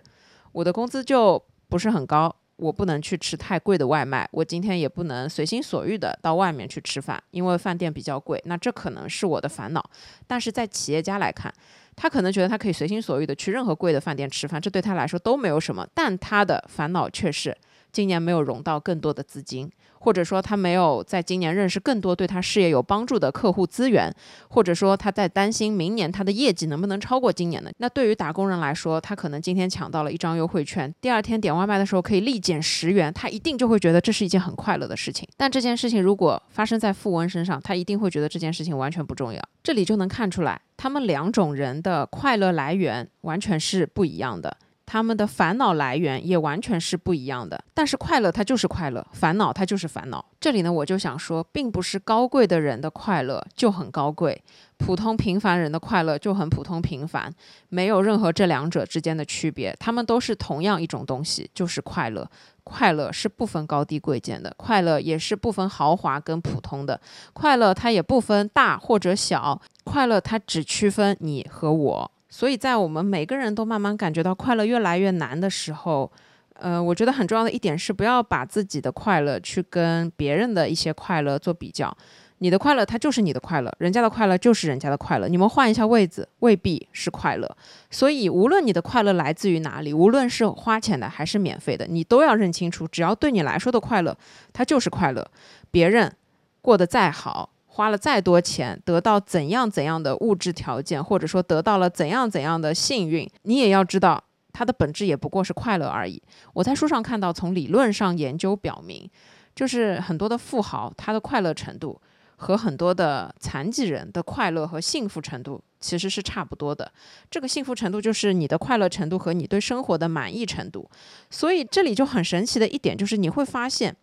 [0.52, 8.42] 我的工资就不是很高，我不能去吃太贵的外卖，我今天也不能随心所欲的到外面去吃饭，因为饭店比较贵。
[8.46, 9.90] 那这可能是我的烦恼，
[10.28, 11.54] 但是在企业家来看，
[11.96, 17.56] 他可能觉得他可以随心所欲的去任何贵的饭店吃饭，这对他来说都没有什么，但他的烦恼却是
[17.92, 19.72] 今年没有融到更多的资金。
[20.02, 24.10] 或者说他没有在今年认识更多对他事业有帮助的客户资源，
[24.48, 27.70] 或者说他在担心明年他的业绩能不能超过今年的。
[27.80, 35.28] 那对于打工人来说，他可能今天抢到了一张优惠券，第二天点外卖的时候可以立减十元，他一定就会觉得这是一件很快乐的事情。
[35.36, 39.42] 但这件事情如果发生在富翁身上，他一定会觉得这件事情完全不重要。
[39.62, 44.56] 这里就能看出来，他们两种人的快乐来源完全是不一样的。
[44.92, 50.26] 他们的烦恼来源也完全是不一样的，但是快乐它就是快乐，烦恼它就是烦恼。
[50.40, 54.44] 这里呢，我就想说，并不是高贵的人的快乐就很高贵，
[54.78, 57.32] 普通平凡人的快乐就很普通平凡，
[57.68, 62.28] 没有任何这两者之间的区别，他们都是同样一种东西，就是快乐。
[62.64, 67.00] 快乐是不分高低贵贱的，快乐也是不分豪华跟普通的，
[67.34, 72.12] 快乐它也不分大或者小，快乐它只区分你和我。
[72.30, 76.12] 所以在我们每个人都慢慢感觉到快乐越来越难的时候，
[76.54, 81.96] 呃，我觉得很重要的一点是不要把自己的快乐去跟别人的一些快乐做比较。
[82.42, 85.28] 你的快乐它就是你的快乐，人家的快乐就是人家的快乐。
[85.28, 87.58] 你们换一下位子，未必是快乐。
[87.90, 94.18] 所以无论你的快乐来自于哪里，无论是花钱的还是免费的，你都要认清楚，只要对你来说的快乐，
[94.54, 95.30] 它就是快乐。
[95.70, 96.16] 别人
[96.62, 97.50] 过得再好。
[97.80, 106.22] 花了再多钱，得到怎样怎样的物质条件，或者说得到了怎样怎样的幸运，你也要知道，它的本质也不过是快乐而已。
[106.52, 109.10] 我在书上看到，从理论上研究表明，
[109.56, 112.02] 就是很多的富豪，他的快乐程度
[112.36, 116.92] 和很多的残疾人的快乐和幸福程度其实是差不多的。
[117.32, 120.92] 这个幸福程度就是你的快乐程度和你对生活的满意程度。
[121.30, 123.96] 所以这里就很神奇的一点就是，你会发现。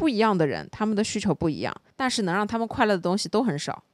[0.00, 3.84] 不一样的人，他们的需求不一样，但是能让他们快乐的东西都很少。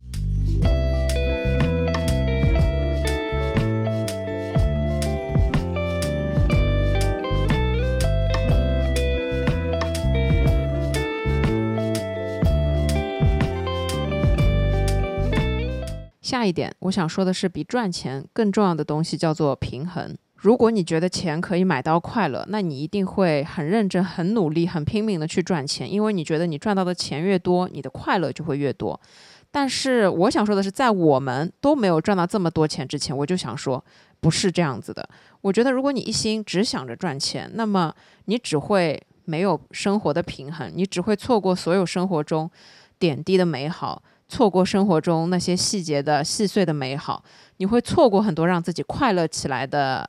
[16.23, 20.17] 下一点，我想说的是，比赚钱更重要的东西叫做平衡。
[20.47, 29.01] 如果你觉得钱可以买到快乐，那你一定会很认真、很努力、很拼命的去赚钱，因为你觉得你赚到的钱越多，你的快乐就会越多。
[29.51, 33.85] 但是我想说的是，在我们都没有赚到这么多钱之前，我就想说，
[34.21, 35.09] 不是这样子的。
[35.41, 37.93] 我觉得，如果你一心只想着赚钱，那么
[38.27, 42.49] 你只会没有生活的平衡，你只会错过所有生活中
[43.01, 47.25] 点滴的美好，错过生活中那些细节的细碎的美好，
[47.57, 50.07] 你会错过很多让自己快乐起来的。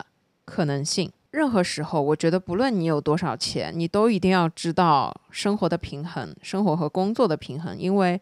[0.48, 7.78] 可能性，任何时候，我觉得不论你有多少钱，你都一定要知道生活的平衡，生活和工作的平衡。
[7.78, 8.20] 因为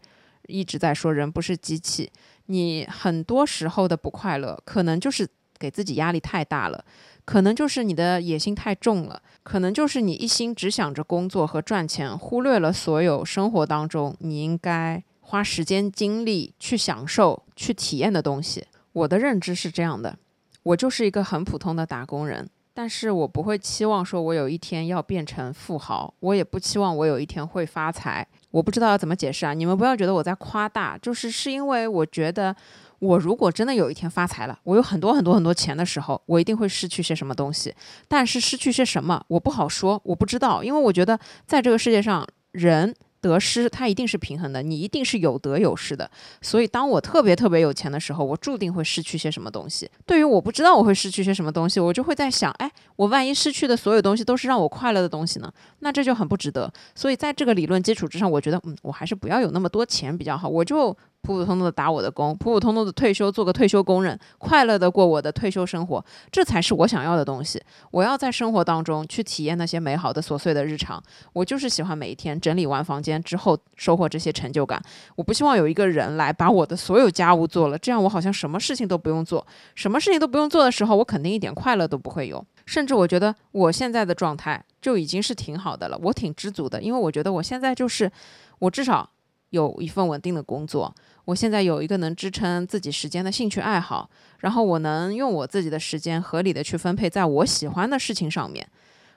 [0.48, 2.10] 一直在说人不是机器，
[2.46, 6.84] 你很多时候的不快乐，可能就是给自己压力太大了，
[7.24, 18.66] 可能就是你的野心太重了，可能就是你一心只想着工作和赚钱，忽略了所有生活当中你应该花时间精力去享受、去体验的东西。
[18.92, 20.18] 我的认知是这样的。
[20.66, 28.26] 我就是一个很普通的打工人，但是我不会期望说我有一天要变成富豪，我也不期望我有一天会发财。
[28.50, 32.54] 我不知道要怎么解释啊，你们不要觉得我在夸大，就是是因为我觉得，
[32.98, 37.72] 我如果真的有一天发财了，我有很多很多很多钱的时候，我一定会失去些什么东西，
[38.08, 41.16] 但是失去些什么，我不好说，我不知道，因为我觉得
[41.46, 42.92] 在这个世界上，人。
[43.20, 46.10] 得失它一定是平衡的，你一定是有得有失的。
[46.40, 49.90] 所以当我特别特别有钱的时候，我注定会失去些什么东西。
[50.04, 55.52] 对于我不知道我会失去些什么东西，我就会在想，哎，我万一失去的所有东西都是让我快乐的东西呢？
[55.80, 56.72] 那这就很不值得。
[56.94, 60.48] 所以在这个理论基础之上，我觉得，嗯，我还是不要有那么多钱比较好。
[60.48, 60.96] 我就。
[61.26, 67.60] 普普通通的打我的工，普普通通的退休做个退休工人，快乐的过我的退休生活，这才是我想要的东西。
[67.90, 71.02] 我要在生活当中去体验那些美好的琐碎的日常。
[71.32, 74.80] 我就是喜欢每一天整理完房间之后收获这些成就感。
[75.16, 79.44] 我不希望有一个人来把我的所有家务做了，这样我好像什么事情都不用做。
[79.74, 82.44] 什么事情都不用做的时候，我肯定一点快乐都不会有。
[82.66, 88.10] 甚至我觉得我现在的状态就已经是挺好的了，我挺知足的，因为我觉得我现在就是
[88.58, 89.08] 我至少
[89.50, 90.94] 有一份稳定的工作，
[91.24, 94.08] 我现在有一个能支撑自己时间的兴趣爱好，
[94.40, 98.66] 然后我能用我自己的时间合理的去分配在我喜欢的事情上面。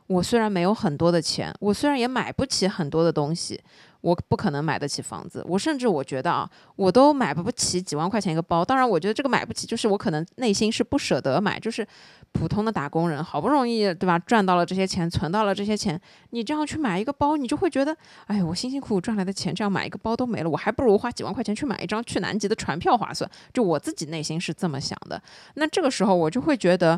[0.09, 3.61] 我虽然没有很多的钱，我虽然也买不起很多的东西。
[4.01, 8.63] 我不可能买得起房子，我甚至我觉得啊，我都买不起几万块钱一个包。
[8.63, 11.85] 当然，我觉得这个买不起，就是我可能内心是不舍得买，就是
[12.31, 15.99] 普通的打工人，好不容易对吧，赚到了这些钱，存到了这些钱，
[16.29, 17.93] 你这样去买一个包，你就会觉得，
[18.27, 23.29] 哎我辛辛苦苦赚来的钱，这样买一个包都没了，我还不如花几万块钱去买一张去南极的船票划算。
[23.53, 25.21] 就我自己内心是这么想的。
[25.55, 26.97] 那这个时候，我就会觉得，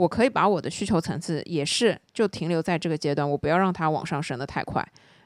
[0.00, 4.82] 我可以把我的需求层次也是就停留在这个阶段，我不要让它往上升的太快。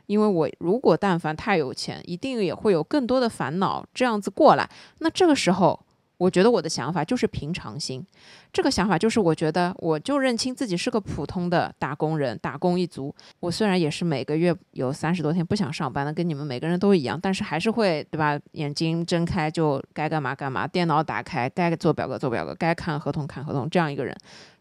[0.07, 4.69] 因为我如果但凡太有钱，一定也会有更多的烦恼这样子过来。
[4.99, 5.79] 那这个时候，
[6.17, 8.05] 我觉得我的想法就是平常心。
[8.53, 13.15] 这个想法就是，我觉得我就认清自己是个普通的打工人，打工一族。
[13.39, 18.37] 我虽然也是每个月有三十多天不想上班的，跟你们每个人都一样，但是还是会对吧？
[18.53, 24.15] 眼睛睁开就该干嘛干嘛，电脑打开该做表格做表格，该看合同看合同，这样一个人。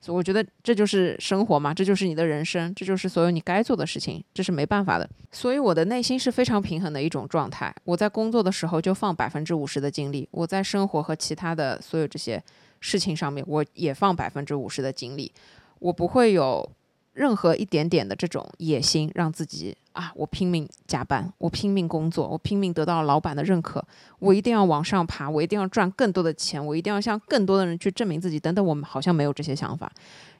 [0.03, 5.09] 所以我觉得这就是生活嘛，这就是你的人生，这就是所有你该做的事情，这是没办法的。
[5.31, 7.73] 所以我的内心是非常平衡的一种状态。
[7.85, 12.43] 我在工作的时候就放百分之五十的精力，我在生活和其他的所有这些。
[12.85, 15.31] 事情上面，我也放百分之五十的精力，
[15.79, 16.69] 我不会有
[17.13, 23.83] 任何一点点的这种野心，让自己啊，我拼命加班，我拼命工作，我拼命得到老板的认可，
[24.19, 29.91] 我一定要往上爬，我一定要赚更多的钱，我一定要向更多的人去证明自己，等等，我们好像没有这些想法，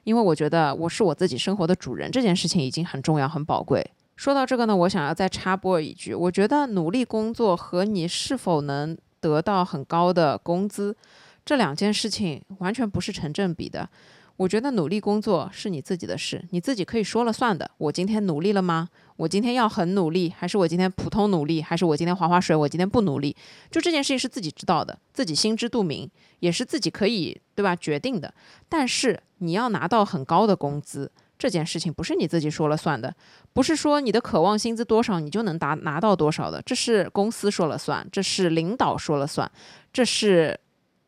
[0.04, 3.84] 因为我觉得我是我自己生活的主人，这件事情已经很重要、很宝贵。
[4.16, 10.96] 说到这个呢，我想要再插播一句，我觉得努力工作和你是否能得到很高的工资。
[11.44, 13.88] 这两件事情完全不是成正比的。
[14.36, 17.70] 我觉得努力工作是你自己的事，你自己可以说了算的。
[17.78, 18.88] 我今天努力了吗？
[19.16, 22.54] 我今天要很努力，还是我今天普通努力，还是我今天划划水？
[22.54, 23.34] 我今天不努力，
[23.70, 26.10] 就这件事情是自己知道的，自己心知肚明，
[26.40, 28.32] 也是自己可以对吧决定的。
[28.68, 33.14] 但是你要拿到很高的工资，这件事情不是你自己说了算的，
[33.52, 39.50] 不是说你的渴望薪资多少你就能达拿到多少的，这是公司说了算，这是领导说了算，
[39.92, 40.58] 这是。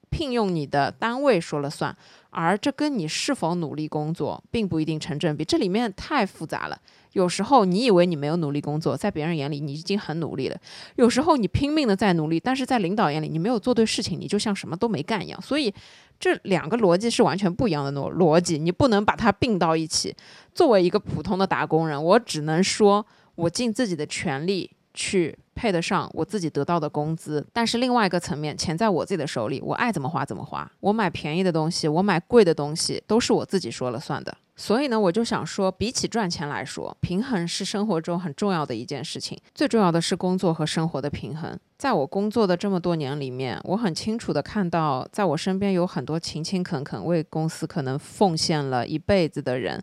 [0.09, 1.95] 聘用你的单位说了算，
[2.31, 6.81] 而这跟你是否努力工作并不一定成正比，这里面太复杂了。
[7.17, 10.57] 有时候你以为你没有努力工作，在别人眼里你已经很努力了；
[10.97, 15.41] 有时候你拼命的在努力，但是在领导眼里你没有做对事情，你就像什么都没干一样。
[15.41, 15.73] 所以
[16.21, 20.15] 这两个逻辑是完全不一样的逻逻辑，你不能把它并到一起。
[20.53, 24.71] 作为一个普通的打工人，我只能说我尽自己的全力。
[24.99, 30.67] 去配得上我自己得到的工资，但是另外一个层面，钱在我自己的手里，我爱怎么花怎么花。
[30.81, 34.35] 我买便宜的东西，我买贵的东西，都是我自己说了算的。
[34.59, 39.39] 所以呢，我就想说，比起赚钱来说，平衡是生活中很重要的一件事情。
[39.55, 41.59] 最重要的是工作和生活的平衡。
[41.77, 49.83] 在我工作的这么多年里面，我很清楚的看到，在我身边有很多勤勤恳恳为公司可能奉献了一辈子的人，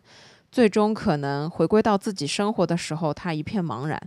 [0.50, 4.00] 最终可能回归到自己生活的时候，他一片茫然。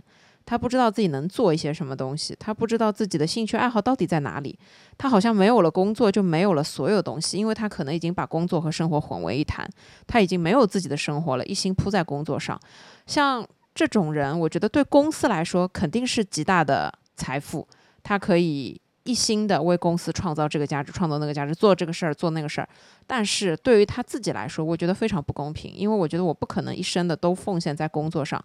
[0.48, 4.58] 他不知道自己能做一些什么东西，他不知道自己的兴趣爱好到底在哪里。
[4.96, 9.68] 他好像没有了工作就没有了所有东西，因为他可能已经把工作和生活混为一谈，
[10.06, 12.58] 他已经没有自己的生活了，一心扑在工作上。
[13.04, 17.68] 像这种人，我觉得对公司来说肯定是极大的财富，
[18.02, 22.68] 他可以一心的为公司创造这个价值，创造那个价值，做这个事儿，做那个事儿。
[23.06, 28.42] 但是对于他自己来说，我觉得非常不公平，因为我觉得我不可能一生的都奉献在工作上。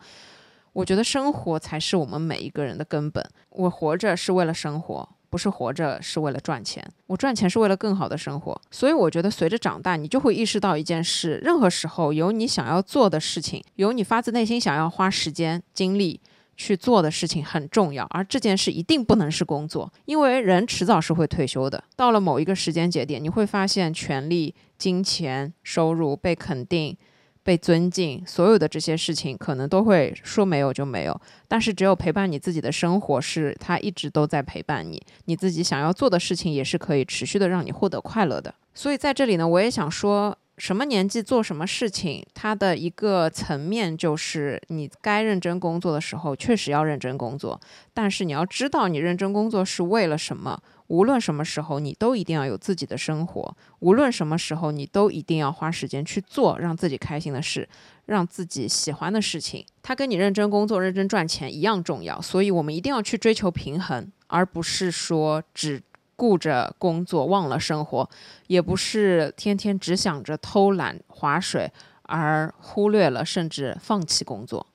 [0.74, 3.24] 我觉得生活才是我们每一个人的根本。
[3.50, 6.84] 我活着是为了生活，不是活着是为了赚钱。
[7.08, 8.60] 我赚钱是为了更好的生活。
[8.72, 16.20] 所以我觉得随着长大，你就会意识到一件事：任何时候有你想要做的事情，有你发自内心想要花时间精力
[16.58, 18.06] 去做的事情很重要。
[18.10, 21.84] 而这件事一定不能是工作，因为人迟早是会退休的。
[21.96, 26.98] 到了某一个时间节点，你会发现权力、金钱、收入被肯定。
[27.44, 38.56] 被尊敬，所有的这些事情可能都会说没有就没有，但是只有陪伴你自己的生活是他一直都在陪伴你，你自己想要做的事情也是可以持续的让你获得快乐的。
[38.74, 47.60] 所以在这里呢，我也想说，什么年纪做什么事情，它的一个层面就是你该认真工作的时候，确实要认真工作。
[47.94, 50.60] 但是你要知道，你认真工作是为了什么？
[50.94, 53.58] 无论什么时候，你都一定要有自己的生活。
[53.80, 57.68] 无论什么时候，你都一定要花时间去做让自己开心的事，
[58.06, 59.66] 让自己喜欢的事情。
[59.82, 62.22] 它跟你认真工作、认真赚钱一样重要。
[62.22, 65.82] 所以，我们一定要去追求平衡，而不是说只。
[66.16, 68.08] 顾着工作忘了生活，
[68.46, 71.70] 也不是天天只想着偷懒划水，
[72.04, 74.66] 而忽略了甚至放弃工作。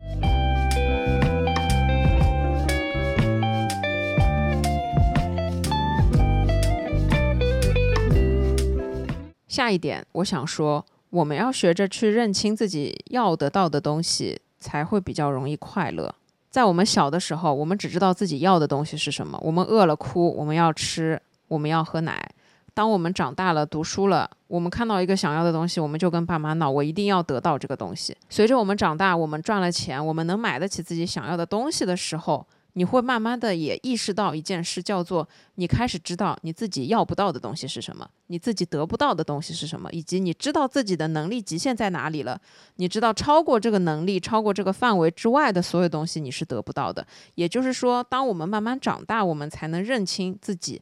[9.59, 16.15] 下一点，我想说，我们要学着去认清自己要得到的东西，才会比较容易快乐。
[16.49, 21.21] 在我们小的时候，我们只知道自己要的东西是什么，我们饿了哭，我们要吃。
[21.49, 22.31] 我们要喝奶。
[22.73, 28.17] 当我们长大了，读书了，我们看到一个想要的东西，我们就跟爸妈闹，我一定要得到这个东西。
[28.29, 32.47] 随着我们长大，我们赚了钱，我们能买得起自己想要的东西的时候。
[32.79, 42.41] 你会慢慢的也意识到一件事，叫做你开始知道你自己要不到的东西是什么，你自己得不到的东西是什么，以及你知道自己的能力极限在哪里了。
[42.77, 47.05] 你知道超过这个能力、超过这个范围之外的所有东西你是得不到的。
[47.35, 50.81] 也就是说，当我们慢慢长大，我们才能认清自己。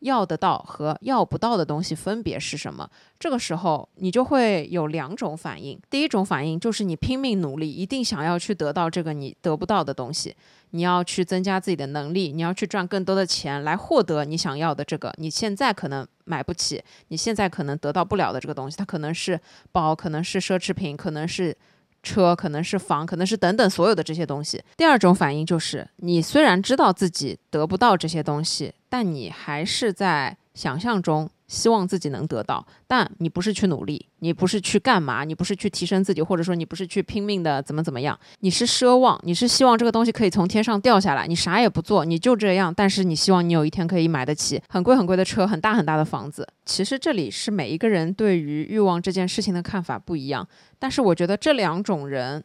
[0.00, 2.88] 要得到和要不到的东西分别是什么？
[3.18, 5.78] 这个时候你就会有两种反应。
[5.90, 10.34] 第一种反应就是你拼命努力，一定想要去得到这个你得不到的东西。
[10.70, 15.12] 你要去增加自己的能力，你要去赚更多的钱来获得你想要的这个。
[15.16, 19.40] 你现在可能买不起，你现在可能得到不了的这个东西，它可能是
[19.72, 21.56] 包，可能是奢侈品，可能是。
[22.00, 24.62] 车可能是房，可能是等等所有的这些东西。
[24.76, 31.30] 第二种反应就是，你虽然知道自己得不到这些东西，但你还是在想象中。
[31.48, 46.46] 希望自己能得到，但你不是去努力，你不是去干嘛，你不是去提升自己，或者说你不是去拼命的怎么怎么样，你是奢望，你是希望这个东西可以从天上掉下来，你啥也不做，你就这样，但是你希望你有一天可以买得起很贵很贵的车，很大很大的房子。
[46.66, 50.46] 其实这里是每一个人对于欲望这件事情的看法不一样，
[50.78, 52.44] 但是我觉得这两种人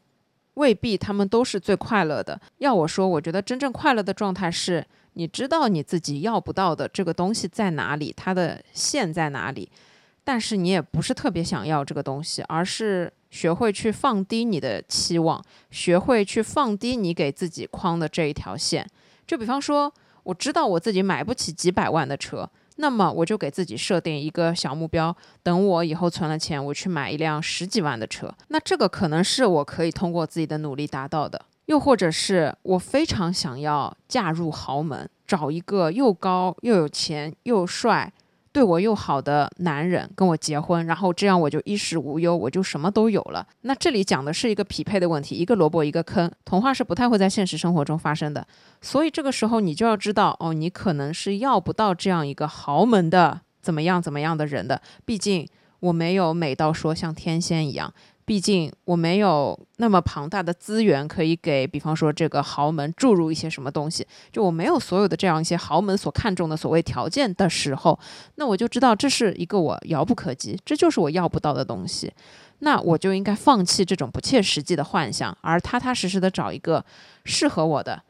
[0.53, 2.39] 未必他们都是最快乐的。
[2.59, 4.85] 要我说，我觉得真正快乐的状态是。
[5.13, 9.69] 你知道你自己要不到的这个东西在哪里，它的线在哪里，
[10.23, 18.87] 但是你也不是特别想要这个东西，而是学会去放低你的期望，学会去放低你给自己框的这一条线。
[19.25, 19.93] 就比方说，
[20.23, 28.33] 我知道我自己买不起几百万的车，那么我就给自己设定一个小目标，等我以后存了钱，我去买一辆十几万的车。
[28.47, 31.45] 那这个可能是我可以通过自己的努力达到的。
[31.67, 38.11] 又或者是我非常想要嫁入豪门，找一个又高又有钱又帅、
[38.53, 43.45] 对我又好的男人跟我结婚，然后这样我就衣食无忧，我就什么都有了。
[43.61, 48.45] 那这里讲的是一个匹配的问题，一个萝卜一个坑，童话是不太会在现实生活中发生的。
[48.79, 55.47] 所以这个时候你就要知道，哦，你可能是要不到这样一个豪门的怎么样怎么样的人的，毕竟
[55.79, 57.91] 我没有美到说像天仙一样。
[58.25, 67.99] 毕竟我没有那么庞大的资源可以给，比方说这个豪门注入一些什么东西，就我没有所有的这样一些豪门所看重的所谓条件的时候，
[68.35, 72.13] 那我就知道这是一个我遥不可及，这就是我要不到的东西，
[72.59, 76.85] 那我就应该放弃这种不切实际的幻想，而踏踏实实的找一个
[77.25, 78.01] 适合我的、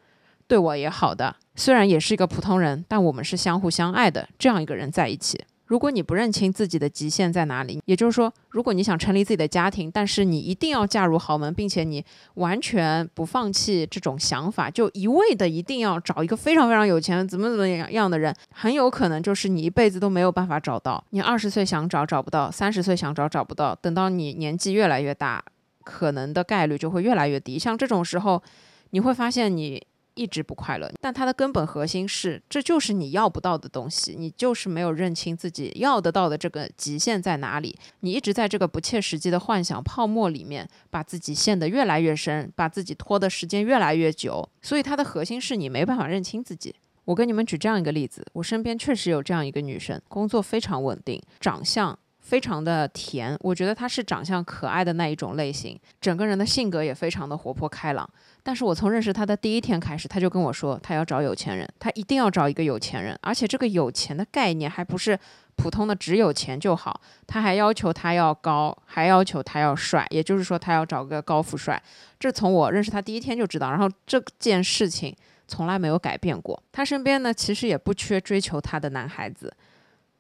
[0.47, 5.43] 对我也好的，虽然也是一个普通人，但我们是相互相爱的这样一个人在一起。
[5.65, 12.03] 如果你不认清自己的极限在哪里，也就是说，如果你想成立自己的家庭，但是你一定要嫁入豪门，并且你
[12.35, 21.03] 完全不放弃这种想法，就一味的一定要找一个非常非常有钱、怎么怎么样的人，很有可能就是你一辈子都没有办法找到。
[21.11, 25.43] 你二十岁想找找不到，三十岁想找找不到，等到你年纪越来越大，
[25.83, 27.57] 可能的概率就会越来越低。
[27.57, 28.43] 像这种时候，
[28.91, 29.81] 你会发现你。
[30.15, 46.75] 一直不快乐，但它的根本核心是，这就是你要不到的东西，你就是没有认清自己要得到的这个极限在哪里，你一直在这个不切实际的幻想泡沫里面，把自己陷得越来越深，把自己拖的时间越来越久，所以它的核心是你没办法认清自己。
[47.05, 51.99] 我跟你们举这样一个例子，我身边确实有这样一个女生，工作非常稳定，长相。
[52.23, 58.09] 非常的甜，我觉得他是长相可爱的那一种类型，整个人的性格也非常的活泼开朗。
[58.41, 65.19] 但是我从认识他的第一天开始，他就跟我说，他要找有钱人，他一定要找一个有钱人，而且这个有钱的概念还不是
[65.57, 71.81] 普通的只有钱就好，他还要求他要高，还要求他要帅，也就是说他要找个高富帅。
[72.17, 75.13] 这从我认识他第一天就知道，然后这件事情
[75.45, 76.61] 从来没有改变过。
[76.71, 79.53] 他身边呢，其实也不缺追求他的男孩子，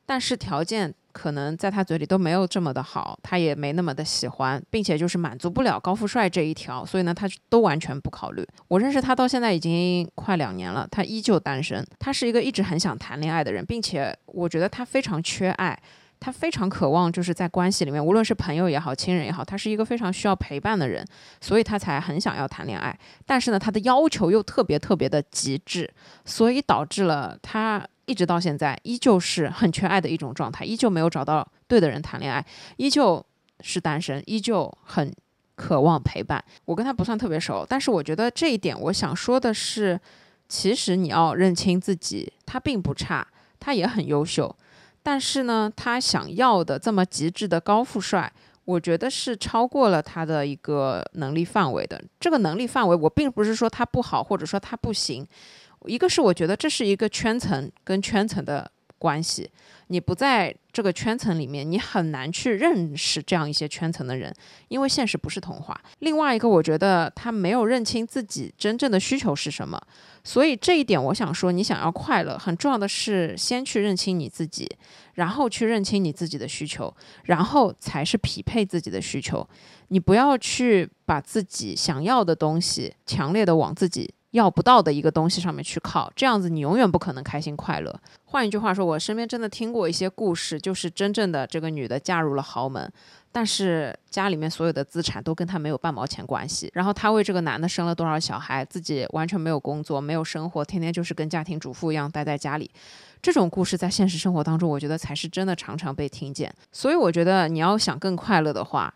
[0.05, 0.93] 但是条件。
[1.13, 8.45] 可能在他嘴里都没有这么的好，他也没那么的喜欢，并且就是满足不了高富帅这一条，所以呢，他都完全不考虑。
[8.67, 11.85] 我认识他到现在已经快两年了，他依旧单身。
[11.99, 15.79] 他是一个一直很想谈恋爱的人，并且我觉得他非常缺爱。
[16.19, 21.05] 他非常渴望，就是在关系里面，无论是朋友也好，亲人也好，他是一个非常需要陪伴的人，
[21.41, 22.97] 所以他才很想要谈恋爱。
[23.25, 25.93] 但是呢，他的要求又特别特别的极致，
[26.23, 32.45] 所以导致了他一直到现在依旧是很缺爱的一种状态，依旧没有找到对的人谈恋爱，
[32.77, 33.23] 依旧
[33.61, 35.13] 是单身，依旧很
[35.55, 36.43] 渴望陪伴。
[36.65, 39.99] 我跟他不算特别熟，但是我觉得这一点，我想说的是，
[40.49, 43.25] 其实你要认清自己，他并不差，
[43.59, 44.53] 他也很优秀。
[45.01, 48.31] 但是呢，他想要的这么极致的高富帅，
[48.65, 52.01] 我觉得是超过了他的一个能力范围的。
[52.19, 55.27] 这个能力范围，我并不是说他不好，或者说他不行。
[55.87, 59.49] 一个是我觉得这是一个圈层跟圈层的关系，
[59.87, 64.33] 你不在这个圈层里面，你很难去认识这样一些圈层的人，
[64.69, 65.79] 因为现实不是童话。
[65.99, 69.79] 另外一个，我觉得他没有认清自己真正的需求是什么。
[70.23, 74.69] 所以这一点，我想说，你想要快乐，很重要的是先去认清你自己，
[75.15, 79.45] 然后去认清你自己的需求，然后才是匹配自己的需求。
[79.89, 87.99] 你不要去把自己想要的东西强烈的往自己要不到的一个东西上面去靠，这样子你永远不可能开心快乐。
[88.25, 92.91] 换一句话说，我身边真的听过一些故事，就是真正的这个女的嫁入了豪门。
[93.31, 102.69] 但是家里面所有的资产都跟他没有半毛钱关系，然后他为这个男的生了多少小孩，自己完全没有工作，没有生活，天天就是跟家庭主妇一样待在家里。
[103.21, 106.53] 这种故事在现实生活当中，我觉得才是真的常常被听见。
[106.71, 108.93] 所以我觉得你要想更快乐的话，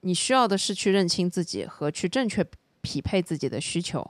[0.00, 2.44] 你需要的是去认清自己和去正确
[2.80, 4.08] 匹配自己的需求。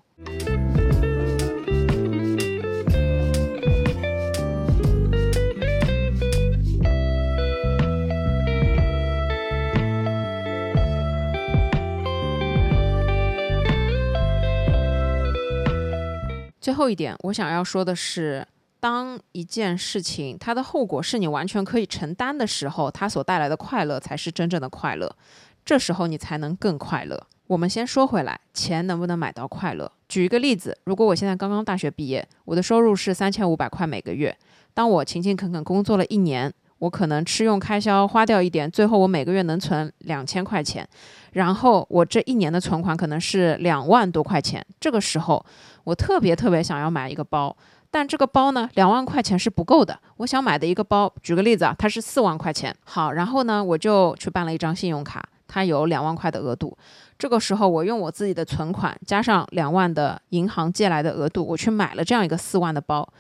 [16.60, 18.46] 最后一点，我想要说的是，
[18.78, 25.16] 当一件事情它的后果是你完全可以承担的时候，它所带来的快乐才是真正的快乐。
[25.64, 27.26] 这时候你才能更快乐。
[27.46, 29.90] 我们先说回来，钱能不能买到快乐？
[30.08, 34.36] 举一个例子，如果我现在刚刚大学毕业，我的收入是三千五百块每个月，
[34.72, 36.52] 当我勤勤恳恳工作了一年。
[36.78, 40.88] 我可能吃用开销花掉一点，最后我每个月能存两千块钱，
[41.32, 44.64] 然后我这一年的存款可能是两万多块钱。
[44.78, 45.44] 这个时候，
[45.82, 47.56] 我特别特别想要买一个包，
[47.90, 49.98] 但这个包呢，两万块钱是不够的。
[50.18, 52.72] 我想买的一个包，举个例子啊，它是四万块钱。
[52.84, 56.76] 好，然后呢，我就去办了一张信用卡，它有两万块的额度。
[57.18, 63.12] 这个时候，我用我自己的存款加上两万的银行借来的额度，我去买了这样一个四万的包。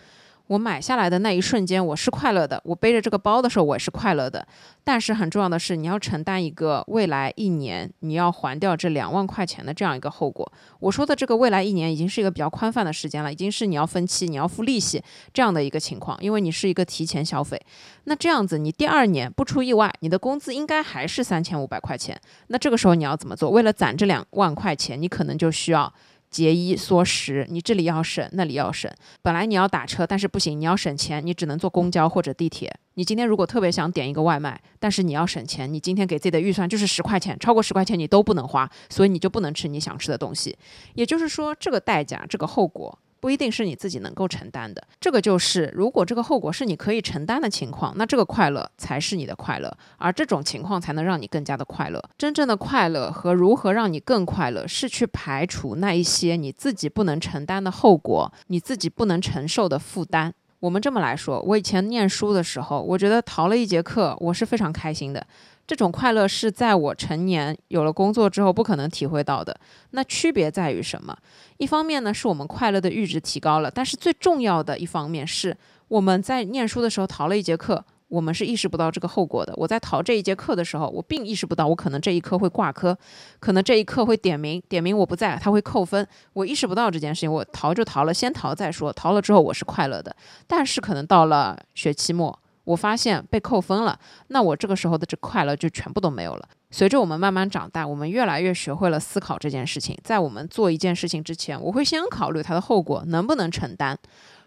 [0.48, 2.60] 我买下来的那一瞬间，我是快乐的。
[2.64, 4.46] 我背着这个包的时候，我也是快乐的。
[4.82, 10.50] 但是很重要的是，你要承担一个未来一年你要还掉这两万块钱的这样一个后果。
[10.80, 15.02] 我说的这个未来一年已经是一个比较宽泛的时间了，已经是你要分期、你要付利息
[15.34, 17.60] 这样的一个情况，因为你是一个提前消费。
[18.04, 22.18] 那这样子，你第二年不出意外，你的工资应该还是三千五百块钱。
[22.46, 23.50] 那这个时候你要怎么做？
[23.50, 25.92] 为了攒这两万块钱，你可能就需要。
[26.30, 28.90] 节衣缩食，你这里要省，那里要省。
[29.22, 32.74] 本来你要打车，但是不行，你要省钱，你只能坐公交或者地铁。
[32.94, 40.56] 你今天如果特别想点一个外卖，但是你要省钱，你今天给自己的预算就是十块钱，超过十块钱你都不能花，所以你就不能吃你想吃的东西。
[40.94, 42.98] 也就是说，这个代价，这个后果。
[43.20, 52.02] 不一定是你自己能够承担的，这个就是如果这个后果是你可以承担的情况，那这个快乐才是你的快乐，而这种情况才能让你更加的快乐。
[52.16, 60.32] 真正的快乐和如何让你更快乐，是去排除那一些你自己不能承担的后果，你自己不能承受的负担。
[60.60, 65.24] 我们这么来说，我以前念书的时候，我觉得逃了一节课，我是非常开心的。
[65.68, 69.54] 这种快乐是在我成年有了工作之后不可能体会到的。
[69.90, 71.14] 那区别在于什么？
[71.58, 75.54] 一方面呢，是我们快乐的阈值提高了，但是最重要的一方面是
[75.88, 79.52] 我们在念书的时候逃了一节课，我们是意识不到这个后果的。
[79.58, 82.96] 我在逃这一节课的时候，我并意识不到我可能这一科会挂科，
[83.38, 86.08] 可能这一课会点名，点名我不在，他会扣分。
[86.32, 88.90] 我意识不到这件事情，我逃就逃了，先逃再说。
[88.90, 90.16] 逃了之后我是快乐的，
[90.46, 92.38] 但是可能到了学期末。
[92.68, 96.46] 我发现被扣分了，那我这个时候的这快乐就全部都没有了。
[96.70, 99.98] 随着我们慢慢长大，我们越来越学会了思考这件事情。
[100.04, 103.98] 在我们做一件事情之前，我会先考虑它的后果能不能承担。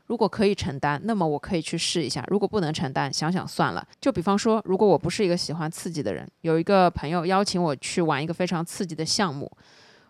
[0.05, 3.84] 如果可以承担，那么我可以去试一下；如果不能承担，想想算了。
[3.99, 9.51] 就比方说，如果我不是一个喜欢刺激的人，有一个朋友邀请我去玩一个非常刺激的项目。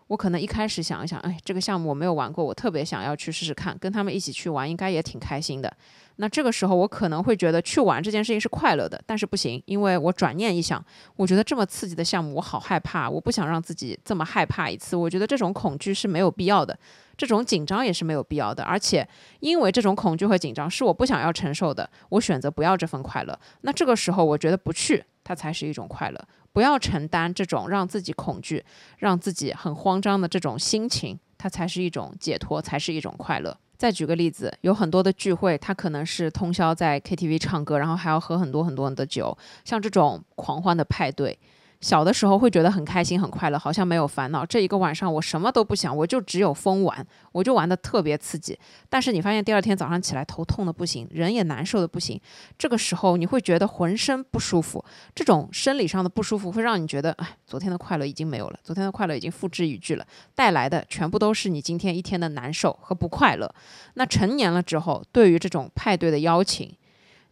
[0.08, 5.72] 我可能一开始想一想，哎，这个项目我没有玩过，我特别想要去试试看，跟他们一起去玩，应该也挺开心的。
[6.16, 10.84] 那这个时候我可能会觉得去玩这件事情是快乐的，但是不行，因为我转念一想，
[11.16, 14.94] 我觉得这么刺激的项目我好害怕，我不想让自己这么害怕一次。
[14.94, 16.78] 我觉得这种恐惧是没有必要的，
[17.16, 18.62] 这种紧张也是没有必要的。
[18.62, 19.06] 而且
[19.40, 23.38] 因为这种恐惧和紧张是我不想要承受的，我选择不要这份快乐。
[23.62, 26.20] 那这个时候我觉得不去，它才是一种快乐。
[26.52, 28.62] 不要承担这种让自己恐惧、
[28.98, 33.56] 让自己很慌张的这种心情，它才是一种解脱，才是一种快乐。
[33.82, 41.36] 再举个例子，有很多的聚会，他可能是通宵在 KTV 唱歌，然后还要喝很多很多的酒，像这种狂欢的派对。
[41.82, 44.46] 小的时候会觉得很开心很快乐，好像没有烦恼。
[44.46, 48.58] 这一个晚上我什么都不想，我就只有疯玩，我就玩的特别刺激。
[48.88, 52.18] 但是你发现第二天早上起来头痛的不行，人也难受的不行。
[52.56, 63.52] 这个时候你会觉得浑身不舒服，这种生理上的不舒服会让你觉得，哎，昨天的快乐已经没有了，昨天的快乐已经付之一炬了，带来的全部都是你今天一天的难受和不快乐。
[63.94, 66.72] 那成年了之后，对于这种派对的邀请。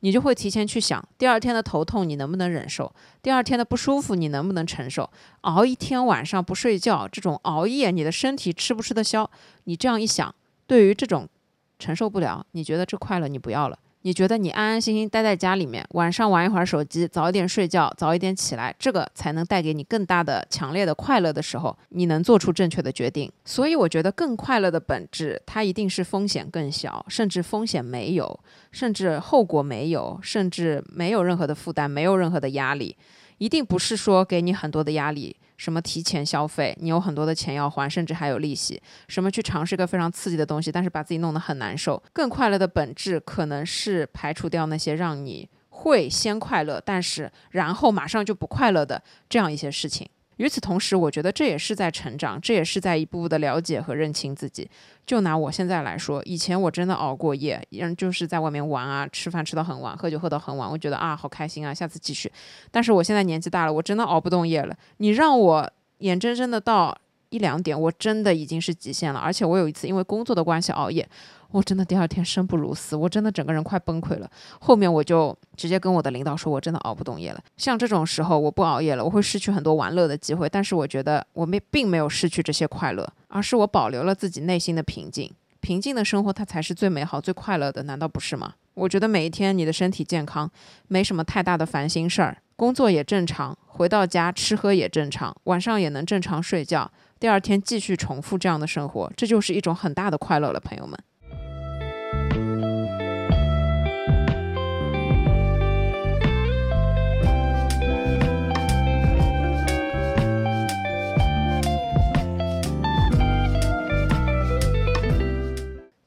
[0.01, 2.93] 你就会提前去想，第二天的头痛你能不能忍受？
[3.23, 5.09] 第二天的不舒服你能不能承受？
[5.43, 9.31] 熬一天晚上不睡觉，这种熬夜你的身体吃不吃得消？
[9.65, 10.35] 你这样一想，
[10.67, 11.29] 对于这种
[11.79, 13.79] 承受不了，你觉得这快乐你不要了。
[14.03, 23.31] 你觉得你安安心心待在家里面，晚上玩一会儿手机，早一点睡觉，早一点起来，这个才能带给你更大的、强烈的快乐的时候，你能做出正确的决定。
[23.45, 28.41] 所以我觉得更快乐的本质，它一定是风险更小，甚至风险没有，
[28.73, 32.97] 甚至后果没有，甚至没有任何的负担，没有任何的压力，
[33.37, 35.37] 一定不是说给你很多的压力。
[35.61, 38.83] 什么提前消费，你有很多的钱要还，甚至还有利息。
[39.09, 42.03] 什么去尝试一个非常刺激的东西，但是把自己弄得很难受。
[42.15, 50.09] 更快乐的本质，可能是排除掉那些让你会先快乐，但是然后马上就不快乐的这样一些事情。
[50.39, 54.67] 与此同时，我觉得这也是在成长，这也是在一步步的了解和认清自己。
[55.11, 62.31] 就拿我现在来说，以前我真的熬过夜，人就是在外面玩啊，吃饭吃到很晚，喝酒喝到很晚，我觉得啊好开心啊，下次继续。
[62.71, 64.77] 但是我现在年纪大了，我真的熬不动夜了。
[64.99, 66.97] 你让我眼睁睁的到
[67.31, 69.19] 一两点，我真的已经是极限了。
[69.19, 71.05] 而且我有一次因为工作的关系熬夜。
[71.51, 74.31] 我真的第二天生不如死，我真的整个人快崩溃了。
[74.61, 77.41] 后面我就直接跟我的领导说，我真的熬不动夜了。
[77.57, 80.49] 像这种时候，我不熬夜了，我会失去很多玩乐的机会。
[80.49, 85.31] 但是我觉得我没并没有失去这些快乐，而是我保留了自己内心的平静。
[85.61, 88.55] 平静的生活，它才是最美好、最快乐的，难道不是吗？
[88.75, 90.51] 我觉得每一天你的身体健康，
[90.89, 100.99] 没什么太大的烦心事儿，工作也正常，回到家吃喝也正常，晚上也能正常睡觉，第二天继续重复这样的生活，这就是一种很大的快乐了，朋友们。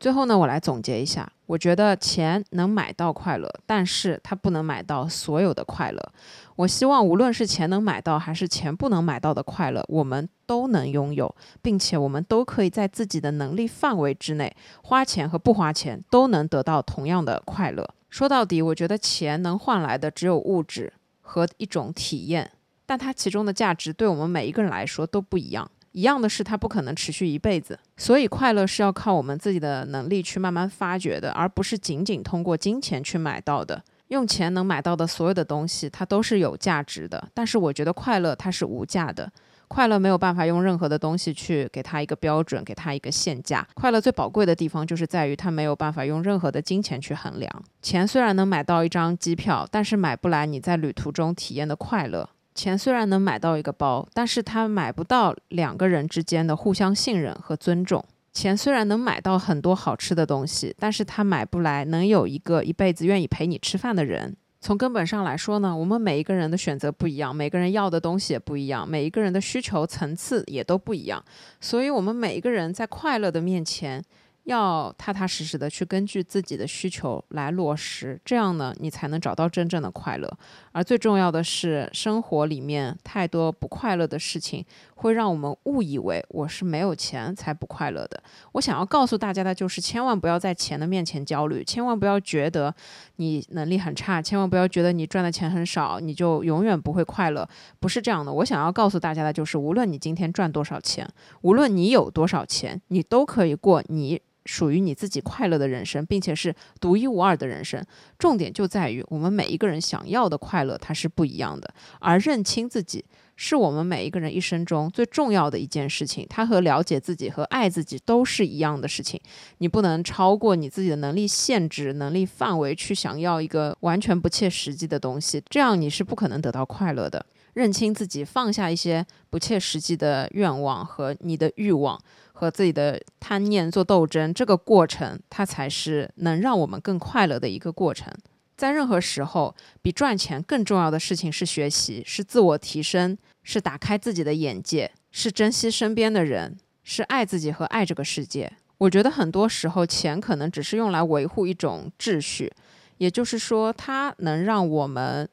[0.04, 6.12] 最后呢，我来总结一下，我觉得钱能买到快乐，但是它不能买到所有的快乐。
[6.58, 17.89] 我希望无论是钱能买到还是钱不能买到的快乐，我们都能拥有，并且我们都可以在自己的能力范围之内，花钱和不花钱都能得到同样的快乐。
[18.10, 20.91] 说到底，我觉得钱能换来的只有物质
[21.22, 22.51] 和一种体验，
[22.86, 25.72] 但它其中的价值对我们每一个人来说都不一样。
[25.93, 33.81] 一样的是，它不可能持续一辈子，所以快乐是要靠我们自己的能力去慢慢发掘的，而不是仅仅通过金钱去买到的。
[34.09, 37.29] 用钱能买到的所有的东西，它都是有价值的。
[37.33, 39.31] 但是我觉得快乐它是无价的，
[39.67, 43.67] 快乐没有办法用任何的东西去给它一个标准，给它一个限价。
[43.73, 47.63] 快乐最宝贵的地方就是在于它没有办法用任何的金钱去衡量。
[47.81, 52.29] 钱虽然能买到一张机票，但是买不来你在旅途中体验的快乐。
[52.56, 58.04] 钱虽然能买到一个包，但是他买不到两个人之间的互相信任和尊重。
[58.32, 64.36] 钱虽然能买到很多好吃的东西，但是他买不来能有一个一辈子愿意陪你吃饭的人。
[64.60, 71.24] 从根本上来说呢，我们每一个人的选择不一样，每个人要的东西也不一样，每一个人的需求层次也都不一样，
[71.60, 74.04] 所以，我们每一个人在快乐的面前。
[74.43, 80.29] 要踏踏实实的去根据自己的需求来落实，这样呢，你才能找到真正的快乐。
[80.73, 84.65] 而最重要的是，生活里面太多不快乐的事情，
[84.95, 88.21] 会让我们误以为我是没有钱才不快乐的。
[88.53, 92.73] 我想要告诉大家的就是，千万不要在钱的面前焦虑，千万不要觉得
[93.15, 97.47] 你能力很差，千万不要觉得你赚的钱很少，你就永远不会快乐。
[97.79, 98.33] 不是这样的。
[98.33, 101.07] 我想要告诉大家的就是，无论你今天赚多少钱，
[101.43, 104.21] 无论你有多少钱，你都可以过你。
[104.45, 107.83] 属于你自己快乐的人生，并且是独一无二的人生。
[108.19, 113.03] 重点就在于我们每一个人想要的快乐它是不一样的，而认清自己
[113.35, 116.25] 是我们每一个人一生中最重要的一件事情。
[116.29, 119.19] 它和了解自己和爱自己都是一样的事情。
[119.59, 127.25] 你不能超过你自己的能力限制、能力范围去想要一个完全不切实际的东西，这样你是不可能得到快乐的。
[127.53, 131.99] 认清自己，放下一些不切实际的愿望和你的欲望。
[132.43, 138.13] 和自己的贪念做斗争，这个过程它才是能让我们更快乐的一个过程。
[138.57, 148.51] 在任何时候，比赚钱更重要的事情是学习，是自我提升，是打开自己的眼界，是珍惜身边的人，是爱自己和爱这个世界。
[148.79, 152.51] 我觉得很多时候，钱可能只是用来维护一种秩序，
[152.97, 155.29] 也就是说，它能让我们。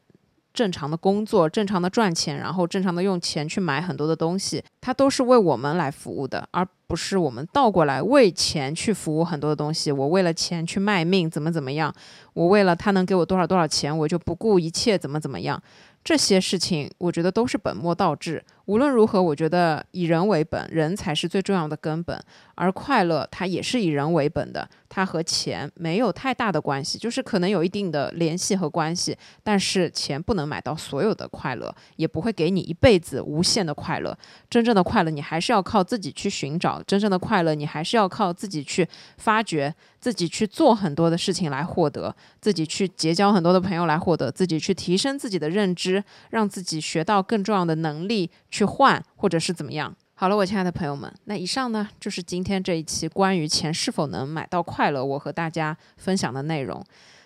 [0.60, 9.90] 正常的工作，正常的赚钱，然后正常的用钱去买很多的东西，它都是为我们来服务的，而不是我们倒过来为钱去服务很多的东西。
[9.90, 11.90] 我为了钱去卖命，怎么怎么样？
[12.34, 15.62] 我为了他能给我多少多少钱，我就不顾一切怎么怎么样？
[16.04, 18.44] 这些事情，我觉得都是本末倒置。
[18.70, 22.16] 无论如何，我觉得以人为本，人才是最重要的根本。
[22.54, 29.16] 而快乐，它也是以人为本的，它和钱没有太大的关系，就是可能有一定的联系和关系。
[29.42, 34.16] 但是钱不能买到所有的快乐，也不会给你一辈子无限的快乐。
[34.48, 48.30] 真正的快乐，你还是要靠自己去寻找；真正的快乐，你还是要靠自己去发掘，自己去做很多的事情来获得，自己去结交很多的朋友来获得，自己去提升自己的认知，让自己学到更重要的能力。
[48.60, 49.94] 去换，或者是怎么样？
[50.12, 56.84] 好了，我亲爱的朋友们，那以上呢就是今天这一期关于钱是否能买到快乐，我和大家分享的内容。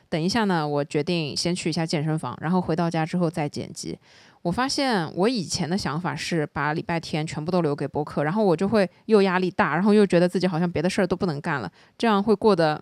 [0.09, 3.99] 等一下呢，我决定先去一下健身房，然后回到家之后再剪辑。
[4.43, 11.69] 我发现我以前的想法是把礼拜天全部都留给播客，然后我就会又压力大，然后又觉得自己好像别的事儿都不能干了，
[11.99, 12.81] 这样会过得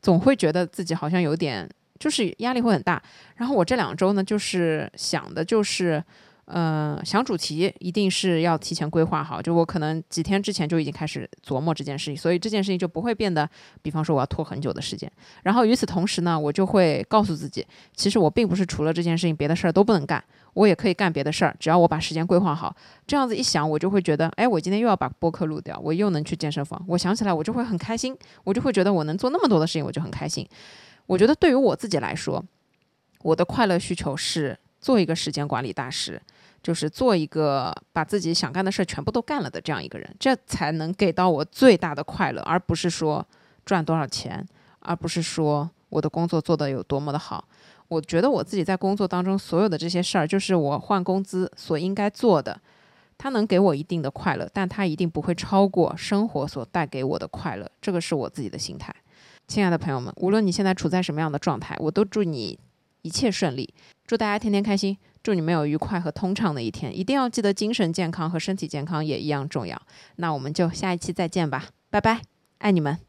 [0.00, 1.68] 总会觉得自己好像有点
[1.98, 3.02] 就是压力会很大。
[3.34, 6.00] 然后我这两周呢，就是想的就是。
[6.50, 13.46] 呃，想主题一定是要提前规划好，就我可能几天之前就已经开始琢磨这件事情，所以这件事情就不会变得，
[13.82, 15.12] 比方说我要拖很久的时间。
[15.42, 20.24] 然后与此同时呢，我就会告诉自己，其实我并不是除了这件事情别的事儿都不能干，
[20.54, 22.74] 我也可以干别的事儿，只要我把时间规划好。
[23.06, 30.48] 这样子一想，我就会觉得，哎，我今天又要把播客录掉，我又能去健身房，我想起来我就会很开心，我就会觉得我能做那么多的事情，我就很开心。
[31.04, 32.42] 我觉得对于我自己来说，
[33.20, 36.18] 我的快乐需求是做一个时间管理大师。
[36.62, 43.24] 就是做一个把自己想干的事儿全部都干了的这样一个人，这才能给到我最大的快乐，而不是说
[43.64, 44.46] 赚多少钱，
[44.80, 47.44] 而不是说我的工作做得有多么的好。
[47.88, 52.60] 我觉得我自己在工作当中所有的这些事儿，就是我换工资所应该做的，
[53.16, 57.70] 它能给我一定的快乐，但它一定不会超过生活所带给我的快乐。
[57.80, 58.94] 这个是我自己的心态。
[59.46, 62.58] 亲爱的朋友们，无论你现在处在什么样的状态，我都祝你
[63.00, 63.72] 一切顺利，
[64.06, 64.98] 祝大家天天开心。
[65.28, 66.98] 祝你们有愉快和通畅的一天！
[66.98, 69.78] 一定要记得精神健康和身体健康也一样重要。
[70.16, 72.22] 那我们就下一期再见吧，拜拜，
[72.56, 73.07] 爱你们。